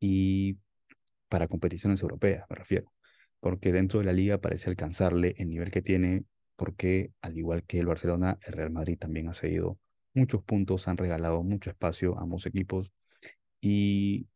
y 0.00 0.58
para 1.30 1.48
competiciones 1.48 2.02
europeas, 2.02 2.44
me 2.50 2.56
refiero, 2.56 2.92
porque 3.40 3.72
dentro 3.72 4.00
de 4.00 4.06
la 4.06 4.12
liga 4.12 4.38
parece 4.38 4.68
alcanzarle 4.68 5.34
el 5.38 5.48
nivel 5.48 5.70
que 5.70 5.80
tiene, 5.80 6.24
porque 6.56 7.12
al 7.22 7.38
igual 7.38 7.64
que 7.64 7.78
el 7.80 7.86
Barcelona, 7.86 8.38
el 8.42 8.52
Real 8.52 8.70
Madrid 8.70 8.98
también 8.98 9.28
ha 9.28 9.34
seguido 9.34 9.78
muchos 10.12 10.42
puntos, 10.42 10.88
han 10.88 10.98
regalado 10.98 11.42
mucho 11.42 11.70
espacio 11.70 12.18
a 12.18 12.22
ambos 12.22 12.46
equipos 12.46 12.92
y, 13.60 14.26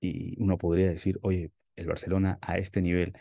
y 0.00 0.34
uno 0.42 0.58
podría 0.58 0.88
decir, 0.88 1.18
oye, 1.22 1.52
el 1.76 1.86
Barcelona 1.86 2.38
a 2.42 2.58
este 2.58 2.82
nivel, 2.82 3.14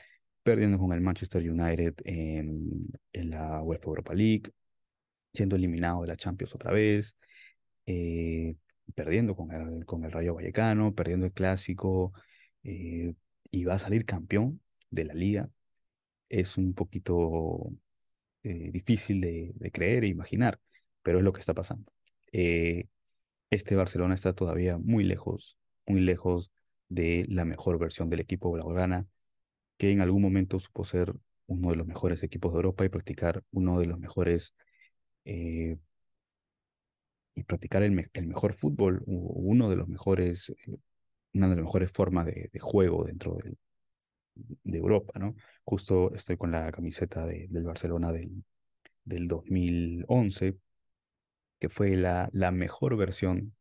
perdiendo 0.43 0.79
con 0.79 0.91
el 0.93 1.01
Manchester 1.01 1.49
United 1.49 1.95
en, 2.05 2.87
en 3.13 3.29
la 3.29 3.61
UEFA 3.61 3.85
Europa 3.85 4.13
League, 4.13 4.51
siendo 5.33 5.55
eliminado 5.55 6.01
de 6.01 6.07
la 6.07 6.17
Champions 6.17 6.55
otra 6.55 6.71
vez, 6.71 7.15
eh, 7.85 8.55
perdiendo 8.95 9.35
con 9.35 9.51
el, 9.51 9.85
con 9.85 10.03
el 10.03 10.11
Rayo 10.11 10.35
Vallecano, 10.35 10.93
perdiendo 10.95 11.27
el 11.27 11.33
clásico, 11.33 12.13
eh, 12.63 13.13
y 13.51 13.63
va 13.65 13.75
a 13.75 13.79
salir 13.79 14.05
campeón 14.05 14.61
de 14.91 15.05
la 15.05 15.13
liga, 15.13 15.49
es 16.29 16.57
un 16.57 16.73
poquito 16.73 17.71
eh, 18.43 18.71
difícil 18.71 19.21
de, 19.21 19.53
creer 19.73 20.03
e 20.03 20.07
imaginar, 20.07 20.59
pero 21.03 21.19
es 21.19 21.23
lo 21.23 21.33
que 21.33 21.41
está 21.41 21.53
pasando. 21.53 21.91
Eh, 22.31 22.87
este 23.49 23.75
Barcelona 23.75 24.15
está 24.15 24.33
todavía 24.33 24.77
muy 24.77 25.03
lejos, 25.03 25.57
muy 25.87 26.01
lejos 26.01 26.51
de 26.89 27.25
la 27.29 27.45
mejor 27.45 27.79
versión 27.79 28.09
del 28.09 28.21
equipo 28.21 28.51
blaugrana, 28.51 29.07
que 29.77 29.91
en 29.91 30.01
algún 30.01 30.21
momento 30.21 30.59
supo 30.59 30.85
ser 30.85 31.15
uno 31.47 31.71
de 31.71 31.77
los 31.77 31.87
mejores 31.87 32.23
equipos 32.23 32.53
de 32.53 32.57
Europa 32.57 32.85
y 32.85 32.89
practicar 32.89 33.43
uno 33.51 33.79
de 33.79 33.87
los 33.87 33.99
mejores 33.99 34.53
y 37.35 37.43
practicar 37.43 37.83
el, 37.83 37.91
mejor 38.27 38.53
fútbol, 38.53 39.03
uno 39.05 39.69
de 39.69 39.75
los 39.75 39.87
mejores, 39.87 40.53
una 41.33 41.49
de 41.49 41.55
las 41.55 41.65
mejores 41.65 41.91
formas 41.91 42.25
de, 42.25 42.49
juego 42.59 43.03
dentro 43.03 43.37
de 44.35 44.77
Europa, 44.77 45.19
¿no? 45.19 45.35
Justo 45.63 46.13
estoy 46.15 46.37
con 46.37 46.51
la 46.51 46.71
camiseta 46.71 47.25
del 47.25 47.63
Barcelona 47.63 48.11
del, 48.11 48.43
del 49.03 49.27
2011, 49.27 50.57
que 51.59 51.69
fue 51.69 51.95
la, 51.95 52.29
la 52.33 52.51
mejor 52.51 52.95
versión 52.97 53.55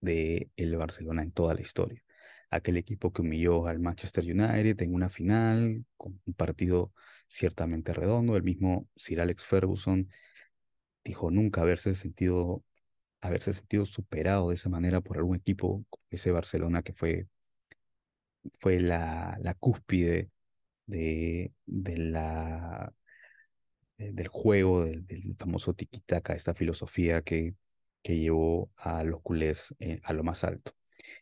de 0.00 0.50
el 0.56 0.76
Barcelona 0.76 1.22
en 1.22 1.32
toda 1.32 1.54
la 1.54 1.62
historia. 1.62 2.02
Aquel 2.50 2.76
equipo 2.76 3.12
que 3.12 3.22
humilló 3.22 3.66
al 3.66 3.80
Manchester 3.80 4.24
United 4.24 4.80
en 4.82 4.94
una 4.94 5.08
final, 5.10 5.84
con 5.96 6.20
un 6.26 6.34
partido 6.34 6.92
ciertamente 7.28 7.94
redondo. 7.94 8.36
El 8.36 8.42
mismo 8.42 8.88
Sir 8.96 9.20
Alex 9.20 9.44
Ferguson 9.44 10.08
dijo 11.04 11.30
nunca 11.30 11.62
haberse 11.62 11.94
sentido 11.94 12.62
haberse 13.22 13.54
sentido 13.54 13.86
superado 13.86 14.50
de 14.50 14.56
esa 14.56 14.68
manera 14.68 15.00
por 15.00 15.16
algún 15.18 15.36
equipo, 15.36 15.84
ese 16.10 16.32
Barcelona 16.32 16.82
que 16.82 16.92
fue, 16.92 17.28
fue 18.60 18.80
la, 18.80 19.38
la 19.40 19.54
cúspide 19.54 20.30
de, 20.86 21.52
de 21.66 21.96
la, 21.98 22.92
del 23.98 24.28
juego, 24.28 24.84
del, 24.84 25.06
famoso 25.38 25.74
tiki-taka, 25.74 26.34
esta 26.34 26.54
filosofía 26.54 27.22
que, 27.22 27.54
que 28.02 28.18
llevó 28.18 28.70
a 28.76 29.04
los 29.04 29.22
culés 29.22 29.74
eh, 29.78 30.00
a 30.04 30.12
lo 30.12 30.24
más 30.24 30.44
alto. 30.44 30.72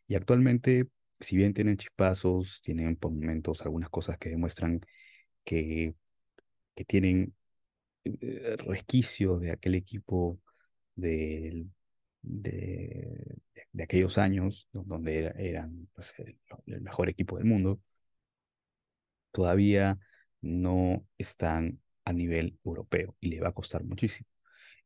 Y 0.06 0.14
actualmente, 0.14 0.88
si 1.20 1.36
bien 1.36 1.54
tienen 1.54 1.76
chispazos, 1.76 2.60
tienen 2.62 2.96
por 2.96 3.12
momentos 3.12 3.62
algunas 3.62 3.90
cosas 3.90 4.18
que 4.18 4.30
demuestran 4.30 4.80
que, 5.44 5.94
que 6.74 6.84
tienen 6.84 7.34
eh, 8.04 8.56
resquicio 8.58 9.38
de 9.38 9.52
aquel 9.52 9.74
equipo 9.74 10.40
del 10.96 11.70
de, 12.22 13.38
de, 13.72 13.82
aquellos 13.82 14.18
años, 14.18 14.68
donde 14.72 15.32
eran 15.36 15.88
pues, 15.94 16.14
el, 16.18 16.80
mejor 16.82 17.08
equipo 17.08 17.36
del 17.36 17.46
mundo, 17.46 17.80
todavía 19.32 19.98
no 20.40 21.04
están 21.18 21.80
a 22.04 22.12
nivel 22.12 22.58
europeo 22.64 23.16
y 23.20 23.28
le 23.28 23.40
va 23.40 23.48
a 23.48 23.52
costar 23.52 23.84
muchísimo. 23.84 24.28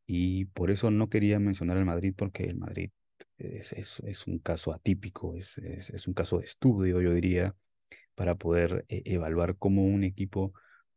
Y 0.07 0.47
por 0.47 0.71
eso 0.71 0.91
no 0.91 1.09
quería 1.09 1.39
mencionar 1.39 1.79
al 1.79 1.87
Madrid, 1.87 2.15
porque 2.17 2.45
el 2.45 2.57
Madrid 2.57 2.91
es, 3.39 3.73
es, 3.73 4.01
es 4.01 4.27
un 4.27 4.39
caso 4.39 4.73
atípico, 4.73 5.37
es, 5.37 5.57
es, 5.59 6.07
un 6.07 6.15
caso 6.15 6.39
de 6.39 6.45
estudio, 6.45 7.01
yo 7.01 7.13
diría, 7.13 7.55
para 8.15 8.35
poder 8.37 8.85
eh, 8.89 9.03
evaluar 9.07 9.57
cómo 9.57 9.85
un 9.85 10.05
equipo 10.05 10.53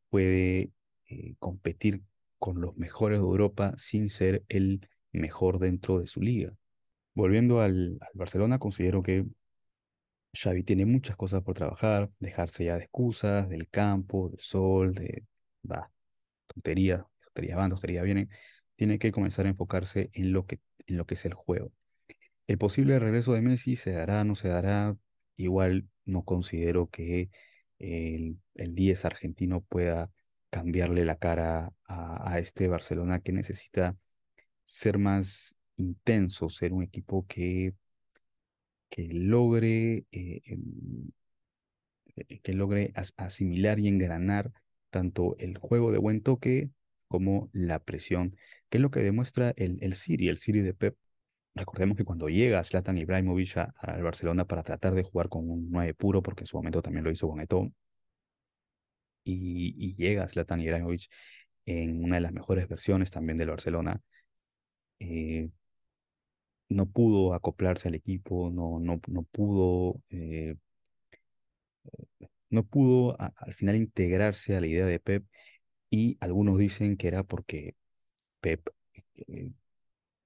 puede 0.09 0.71
eh, 1.09 1.35
competir 1.39 2.03
con 2.39 2.61
los 2.61 2.77
mejores 2.77 3.19
de 3.19 3.25
Europa 3.25 3.73
sin 3.77 4.09
ser 4.09 4.43
el 4.49 4.87
mejor 5.17 5.59
dentro 5.59 5.99
de 5.99 6.07
su 6.07 6.21
liga. 6.21 6.53
Volviendo 7.13 7.61
al, 7.61 7.99
Barcelona, 8.13 8.59
considero 8.59 9.01
que 9.03 9.25
Xavi 10.33 10.63
tiene 10.63 10.85
muchas 10.85 11.15
cosas 11.15 11.43
por 11.43 11.55
trabajar, 11.55 12.11
dejarse 12.19 12.65
ya 12.65 12.75
de 12.77 12.83
excusas, 12.83 13.49
del 13.49 13.67
campo, 13.69 14.29
del 14.29 14.39
sol, 14.39 14.93
de 14.93 15.25
va, 15.69 15.91
tonterías, 16.47 17.03
tonterías 17.25 17.57
van, 17.57 17.71
tonterías 17.71 18.03
vienen. 18.05 18.29
Tiene 18.75 18.99
que 18.99 19.11
comenzar 19.11 19.45
a 19.45 19.49
enfocarse 19.49 20.09
en 20.13 20.33
lo 20.33 20.45
que, 20.45 20.59
en 20.87 20.97
lo 20.97 21.05
que 21.05 21.15
es 21.15 21.25
el 21.25 21.33
juego. 21.33 21.71
El 22.47 22.57
posible 22.57 22.99
regreso 22.99 23.33
de 23.33 23.41
Messi 23.41 23.75
se 23.75 23.91
dará, 23.91 24.23
no 24.23 24.35
se 24.35 24.49
dará. 24.49 24.95
Igual 25.37 25.87
no 26.05 26.23
considero 26.23 26.87
que 26.89 27.29
el, 27.79 28.39
el 28.55 28.75
10 28.75 29.05
argentino 29.05 29.61
pueda 29.61 30.11
cambiarle 30.49 31.05
la 31.05 31.17
cara 31.17 31.73
a, 31.85 32.33
a 32.33 32.39
este 32.39 32.67
Barcelona 32.67 33.21
que 33.21 33.31
necesita 33.33 33.97
ser 34.67 34.97
más 34.99 35.55
intenso, 35.77 36.49
ser 36.49 36.73
un 36.73 36.83
equipo 36.83 37.25
que 37.27 37.73
que 38.89 39.03
logre, 39.13 40.05
eh, 40.11 40.41
em, 40.45 41.11
eh, 42.15 42.39
que 42.41 42.53
logre 42.53 42.91
as- 42.95 43.13
asimilar 43.17 43.79
y 43.79 43.87
engranar 43.87 44.51
tanto 44.89 45.35
el 45.39 45.57
juego 45.57 45.91
de 45.91 45.97
buen 45.99 46.21
toque 46.21 46.69
como 47.07 47.49
la 47.53 47.79
presión, 47.79 48.35
que 48.69 48.77
es 48.77 48.81
lo 48.81 48.91
que 48.91 48.99
demuestra 49.01 49.53
el, 49.57 49.77
el 49.81 49.95
City, 49.95 50.27
el 50.29 50.37
City 50.39 50.61
de 50.61 50.73
Pep. 50.73 50.97
Recordemos 51.55 51.97
que 51.97 52.05
cuando 52.05 52.29
llega 52.29 52.63
Zlatan 52.63 52.97
Ibrahimovic 52.97 53.57
al 53.57 54.03
Barcelona 54.03 54.45
para 54.45 54.63
tratar 54.63 54.93
de 54.95 55.03
jugar 55.03 55.29
con 55.29 55.49
un 55.49 55.69
9 55.71 55.93
puro, 55.93 56.21
porque 56.21 56.43
en 56.43 56.47
su 56.47 56.57
momento 56.57 56.81
también 56.81 57.03
lo 57.05 57.11
hizo 57.11 57.27
con 57.29 57.41
Eto'o, 57.41 57.71
y, 59.23 59.75
y 59.77 59.95
llega 59.95 60.27
Zlatan 60.27 60.61
Ibrahimovic 60.61 61.09
en 61.65 62.03
una 62.03 62.15
de 62.15 62.21
las 62.21 62.33
mejores 62.33 62.67
versiones 62.67 63.11
también 63.11 63.37
del 63.37 63.49
Barcelona, 63.49 64.01
eh, 64.99 65.49
no 66.69 66.85
pudo 66.87 67.33
acoplarse 67.33 67.87
al 67.87 67.95
equipo, 67.95 68.49
no, 68.49 68.79
no, 68.79 68.99
no 69.07 69.23
pudo, 69.23 70.01
eh, 70.09 70.55
no 72.49 72.63
pudo 72.65 73.17
al 73.19 73.53
final 73.53 73.75
integrarse 73.75 74.55
a 74.55 74.61
la 74.61 74.67
idea 74.67 74.85
de 74.85 74.99
Pep 74.99 75.25
y 75.89 76.17
algunos 76.21 76.57
dicen 76.59 76.97
que 76.97 77.07
era 77.07 77.23
porque 77.23 77.75
Pep 78.41 78.69
eh, 79.27 79.51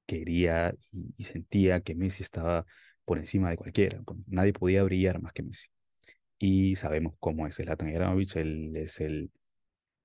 quería 0.05 0.75
y, 1.17 1.23
sentía 1.23 1.81
que 1.81 1.95
Messi 1.95 2.23
estaba 2.23 2.65
por 3.05 3.19
encima 3.19 3.49
de 3.51 3.57
cualquiera, 3.57 4.01
nadie 4.27 4.53
podía 4.53 4.83
brillar 4.83 5.21
más 5.21 5.33
que 5.33 5.43
Messi. 5.43 5.67
Y 6.39 6.75
sabemos 6.75 7.15
cómo 7.19 7.47
es 7.47 7.55
Zlatan 7.55 7.89
Ibrahimovic, 7.89 8.35
él 8.37 8.75
es 8.75 8.99
el, 9.01 9.31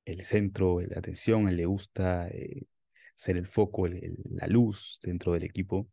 el 0.06 0.24
centro, 0.24 0.80
la 0.80 0.98
atención, 0.98 1.48
él 1.48 1.56
le 1.56 1.66
gusta 1.66 2.28
ser 3.16 3.36
el 3.36 3.46
foco, 3.48 3.88
la 3.88 4.46
luz 4.46 5.00
dentro 5.02 5.32
del 5.32 5.44
equipo 5.44 5.88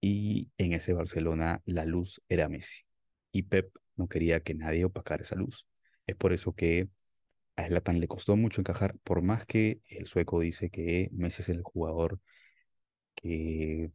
y 0.00 0.50
en 0.58 0.72
ese 0.74 0.92
Barcelona 0.92 1.62
la 1.66 1.84
luz 1.86 2.22
era 2.28 2.48
Messi. 2.48 2.82
Y 3.32 3.44
Pep 3.44 3.72
no 3.96 4.08
quería 4.08 4.40
que 4.40 4.54
nadie 4.54 4.84
opacara 4.84 5.22
esa 5.22 5.36
luz. 5.36 5.66
Es 6.06 6.16
por 6.16 6.32
eso 6.32 6.52
que 6.54 6.88
a 7.56 7.66
Zlatan 7.68 8.00
le 8.00 8.08
costó 8.08 8.36
mucho 8.36 8.60
encajar, 8.60 8.96
por 9.04 9.22
más 9.22 9.46
que 9.46 9.80
el 9.88 10.06
sueco 10.06 10.40
dice 10.40 10.70
que 10.70 11.10
Messi 11.12 11.42
es 11.42 11.48
el 11.50 11.62
jugador 11.62 12.20
que, 13.14 13.90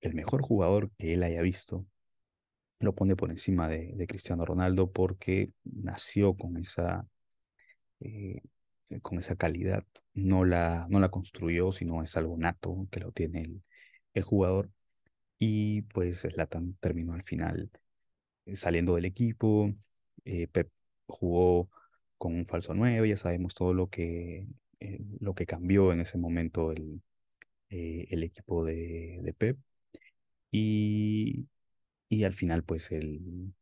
el 0.00 0.14
mejor 0.14 0.42
jugador 0.42 0.90
que 0.98 1.14
él 1.14 1.22
haya 1.22 1.42
visto, 1.42 1.86
lo 2.80 2.94
pone 2.94 3.16
por 3.16 3.30
encima 3.30 3.68
de, 3.68 3.92
de 3.94 4.06
Cristiano 4.06 4.44
Ronaldo 4.44 4.90
porque 4.90 5.52
nació 5.64 6.34
con 6.36 6.56
esa, 6.58 7.06
eh, 8.00 8.42
con 9.02 9.18
esa 9.18 9.36
calidad, 9.36 9.84
no 10.14 10.44
la, 10.44 10.86
no 10.90 11.00
la 11.00 11.10
construyó, 11.10 11.72
sino 11.72 12.02
es 12.02 12.16
algo 12.16 12.36
nato 12.36 12.86
que 12.90 13.00
lo 13.00 13.12
tiene 13.12 13.42
el, 13.42 13.62
el 14.14 14.22
jugador. 14.22 14.70
Y 15.38 15.82
pues 15.82 16.20
Zlatan 16.22 16.74
terminó 16.80 17.14
al 17.14 17.24
final 17.24 17.70
eh, 18.46 18.56
saliendo 18.56 18.94
del 18.96 19.04
equipo. 19.06 19.72
eh, 20.24 20.48
Pep 20.48 20.70
jugó 21.08 21.70
con 22.18 22.34
un 22.34 22.46
falso 22.46 22.74
9, 22.74 23.08
ya 23.08 23.16
sabemos 23.16 23.54
todo 23.54 23.74
lo 23.74 23.88
que, 23.90 24.46
eh, 24.80 25.00
lo 25.20 25.34
que 25.34 25.46
cambió 25.46 25.92
en 25.92 26.00
ese 26.00 26.18
momento 26.18 26.72
el, 26.72 27.02
eh, 27.70 28.06
el 28.10 28.24
equipo 28.24 28.64
de, 28.64 29.20
de 29.22 29.34
Pep. 29.34 29.58
Y, 30.50 31.48
y 32.08 32.24
al 32.24 32.34
final, 32.34 32.64
pues 32.64 32.90
el, 32.92 33.54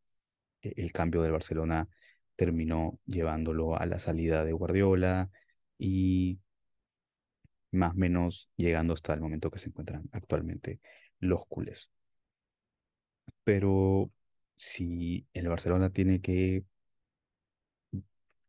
e- 0.63 0.75
el 0.77 0.93
cambio 0.93 1.23
del 1.23 1.33
Barcelona 1.33 1.89
terminó 2.39 3.01
llevándolo 3.05 3.77
a 3.77 3.85
la 3.87 3.99
salida 3.99 4.45
de 4.45 4.53
Guardiola 4.53 5.29
y 5.77 6.39
más 7.73 7.93
o 7.95 7.97
menos 7.97 8.49
llegando 8.57 8.95
hasta 8.95 9.13
el 9.13 9.21
momento 9.21 9.51
que 9.51 9.59
se 9.59 9.69
encuentran 9.71 10.05
actualmente 10.13 10.81
los 11.19 11.47
culés. 11.49 11.91
Pero 13.43 14.11
si 14.55 15.27
el 15.33 15.49
Barcelona 15.49 15.91
tiene 15.91 16.21
que 16.21 16.65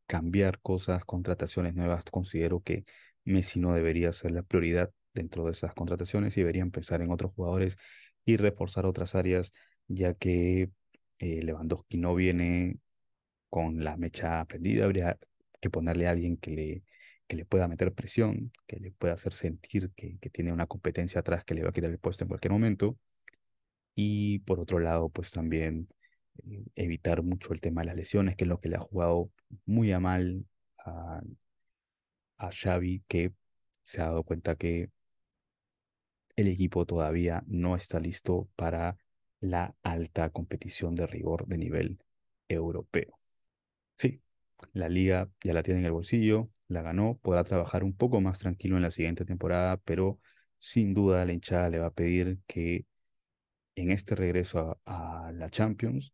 cambiar 0.06 0.60
cosas, 0.62 1.04
contrataciones 1.04 1.74
nuevas, 1.74 2.04
considero 2.12 2.62
que 2.62 2.86
Messi 3.26 3.60
no 3.60 3.74
debería 3.74 4.14
ser 4.14 4.32
la 4.32 4.44
prioridad 4.44 4.92
dentro 5.16 5.46
de 5.46 5.54
esas 5.54 5.74
contrataciones 5.74 6.38
y 6.38 6.42
deberían 6.42 6.70
pensar 6.70 7.02
en 7.02 7.12
otros 7.12 7.32
jugadores 7.34 7.76
y 8.24 8.38
reforzar 8.38 8.86
otras 8.86 9.16
áreas, 9.16 9.52
ya 9.88 10.14
que 10.14 10.70
eh, 11.18 11.42
Lewandowski 11.44 11.98
no 11.98 12.14
viene 12.14 12.78
con 13.50 13.84
la 13.84 13.98
mecha 13.98 14.44
prendida, 14.46 14.86
habría 14.86 15.18
que 15.62 15.70
ponerle 15.70 16.08
a 16.08 16.12
alguien 16.12 16.38
que 16.38 16.52
le, 16.52 16.84
que 17.28 17.36
le 17.36 17.46
pueda 17.46 17.68
meter 17.68 17.94
presión, 17.94 18.52
que 18.68 18.80
le 18.80 18.92
pueda 18.92 19.14
hacer 19.14 19.34
sentir 19.34 19.92
que, 19.96 20.18
que 20.20 20.30
tiene 20.30 20.54
una 20.54 20.68
competencia 20.68 21.22
atrás 21.22 21.44
que 21.44 21.54
le 21.56 21.64
va 21.64 21.70
a 21.70 21.74
quitar 21.74 21.90
el 21.92 22.00
puesto 22.00 22.24
en 22.24 22.30
cualquier 22.30 22.52
momento. 22.52 22.98
Y 23.96 24.40
por 24.40 24.60
otro 24.60 24.80
lado, 24.80 25.10
pues 25.10 25.32
también 25.32 25.90
eh, 26.50 26.64
evitar 26.76 27.24
mucho 27.24 27.54
el 27.54 27.62
tema 27.62 27.82
de 27.82 27.88
las 27.88 27.96
lesiones, 27.96 28.36
que 28.36 28.46
es 28.46 28.48
lo 28.48 28.60
que 28.60 28.70
le 28.70 28.78
ha 28.78 28.80
jugado 28.80 29.32
muy 29.66 29.92
a 29.92 30.00
mal 30.00 30.46
a, 30.86 31.22
a 32.38 32.50
Xavi, 32.52 33.04
que 33.08 33.32
se 33.84 34.02
ha 34.02 34.06
dado 34.06 34.24
cuenta 34.24 34.56
que 34.56 34.90
el 36.36 36.48
equipo 36.48 36.86
todavía 36.86 37.44
no 37.48 37.76
está 37.76 38.00
listo 38.00 38.48
para 38.56 38.98
la 39.42 39.76
alta 39.84 40.30
competición 40.30 40.96
de 40.96 41.06
rigor 41.06 41.46
de 41.48 41.58
nivel 41.58 42.00
europeo. 42.48 43.19
Sí, 44.00 44.22
la 44.74 44.90
liga 44.90 45.30
ya 45.44 45.54
la 45.54 45.64
tiene 45.64 45.82
en 45.82 45.86
el 45.88 45.92
bolsillo, 45.92 46.50
la 46.68 46.82
ganó, 46.82 47.18
podrá 47.22 47.44
trabajar 47.44 47.84
un 47.84 47.96
poco 47.96 48.22
más 48.22 48.40
tranquilo 48.40 48.78
en 48.78 48.84
la 48.84 48.92
siguiente 48.92 49.26
temporada, 49.26 49.78
pero 49.78 50.20
sin 50.60 50.94
duda 50.94 51.26
la 51.26 51.34
hinchada 51.34 51.70
le 51.70 51.80
va 51.80 51.88
a 51.88 51.92
pedir 51.92 52.40
que 52.48 52.86
en 53.76 53.92
este 53.92 54.16
regreso 54.16 54.80
a, 54.86 55.32
la 55.34 55.50
Champions 55.50 56.14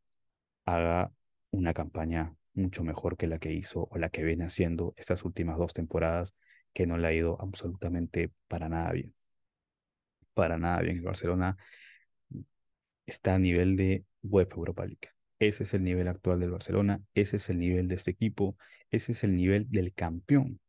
haga 0.65 1.13
una 1.51 1.73
campaña 1.73 2.35
mucho 2.53 2.83
mejor 2.83 3.17
que 3.17 3.27
la 3.27 3.39
que 3.39 3.53
hizo 3.53 3.87
o 3.91 3.97
la 3.97 4.09
que 4.09 4.23
viene 4.23 4.45
haciendo 4.45 4.93
estas 4.97 5.25
últimas 5.25 5.57
dos 5.57 5.73
temporadas, 5.73 6.33
que 6.73 6.87
no 6.87 6.97
le 6.97 7.07
ha 7.07 7.13
ido 7.13 7.37
absolutamente 7.41 8.31
para 8.47 8.69
nada 8.69 8.91
bien. 8.93 9.15
Para 10.33 10.57
nada 10.57 10.81
bien. 10.81 10.97
El 10.97 11.03
Barcelona 11.03 11.57
está 13.07 13.33
a 13.35 13.39
nivel 13.39 13.75
de 13.75 14.05
UEFA 14.23 14.55
Europa 14.57 14.85
League. 14.85 15.14
Ese 15.39 15.63
es 15.63 15.73
el 15.73 15.83
nivel 15.83 16.07
actual 16.07 16.39
del 16.39 16.51
Barcelona, 16.51 17.01
ese 17.13 17.37
es 17.37 17.49
el 17.49 17.59
nivel 17.59 17.87
de 17.87 17.95
este 17.95 18.11
equipo, 18.11 18.57
ese 18.91 19.11
es 19.13 19.23
el 19.23 19.35
nivel 19.35 19.69
del 19.69 19.93
campeón 19.93 20.59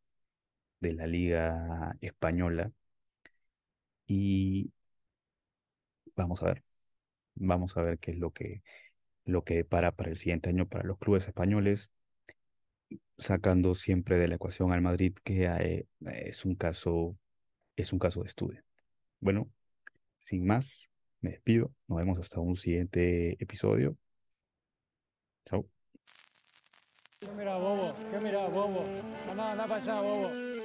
de 0.81 0.95
la 0.95 1.07
Liga 1.07 1.97
Española. 2.01 2.73
Y 4.09 4.71
vamos 6.17 6.43
a 6.43 6.47
ver, 6.47 6.65
vamos 7.35 7.77
a 7.77 7.83
ver 7.83 7.99
qué 7.99 8.13
es 8.13 8.19
lo 8.19 8.33
que, 8.33 8.63
lo 9.25 9.45
que 9.45 9.57
depara 9.57 9.93
para 9.93 10.11
el 10.11 10.19
siguiente 10.19 10.51
año 10.51 10.69
para 10.69 10.85
los 10.85 10.99
clubes 10.99 11.29
españoles, 11.29 11.91
sacando 13.19 13.75
siempre 13.75 14.17
de 14.19 14.29
la 14.29 14.37
ecuación 14.37 14.73
al 14.73 14.83
Madrid, 14.83 15.15
que 15.25 15.47
eh, 15.47 15.87
es 16.07 16.45
un 16.45 16.55
caso, 16.57 17.17
es 17.77 17.93
un 17.93 17.99
caso 17.99 18.23
de 18.23 18.29
estudio. 18.29 18.63
Bueno, 19.21 19.51
sin 20.19 20.47
más, 20.47 20.91
me 21.21 21.33
despido. 21.33 21.73
Nos 21.89 21.99
vemos 21.99 22.19
hasta 22.21 22.41
un 22.41 22.57
siguiente 22.57 23.37
episodio. 23.43 23.97
Chao. 25.49 25.65
¿Qué 27.21 27.29
mira, 27.39 27.57
bobo? 27.57 27.95
¿Qué 28.11 28.19
mira, 28.19 28.49
bobo? 28.49 28.85
Anda, 29.31 29.53
anda 29.53 29.67
para 29.67 29.81
allá, 29.81 30.01
bobo. 30.01 30.56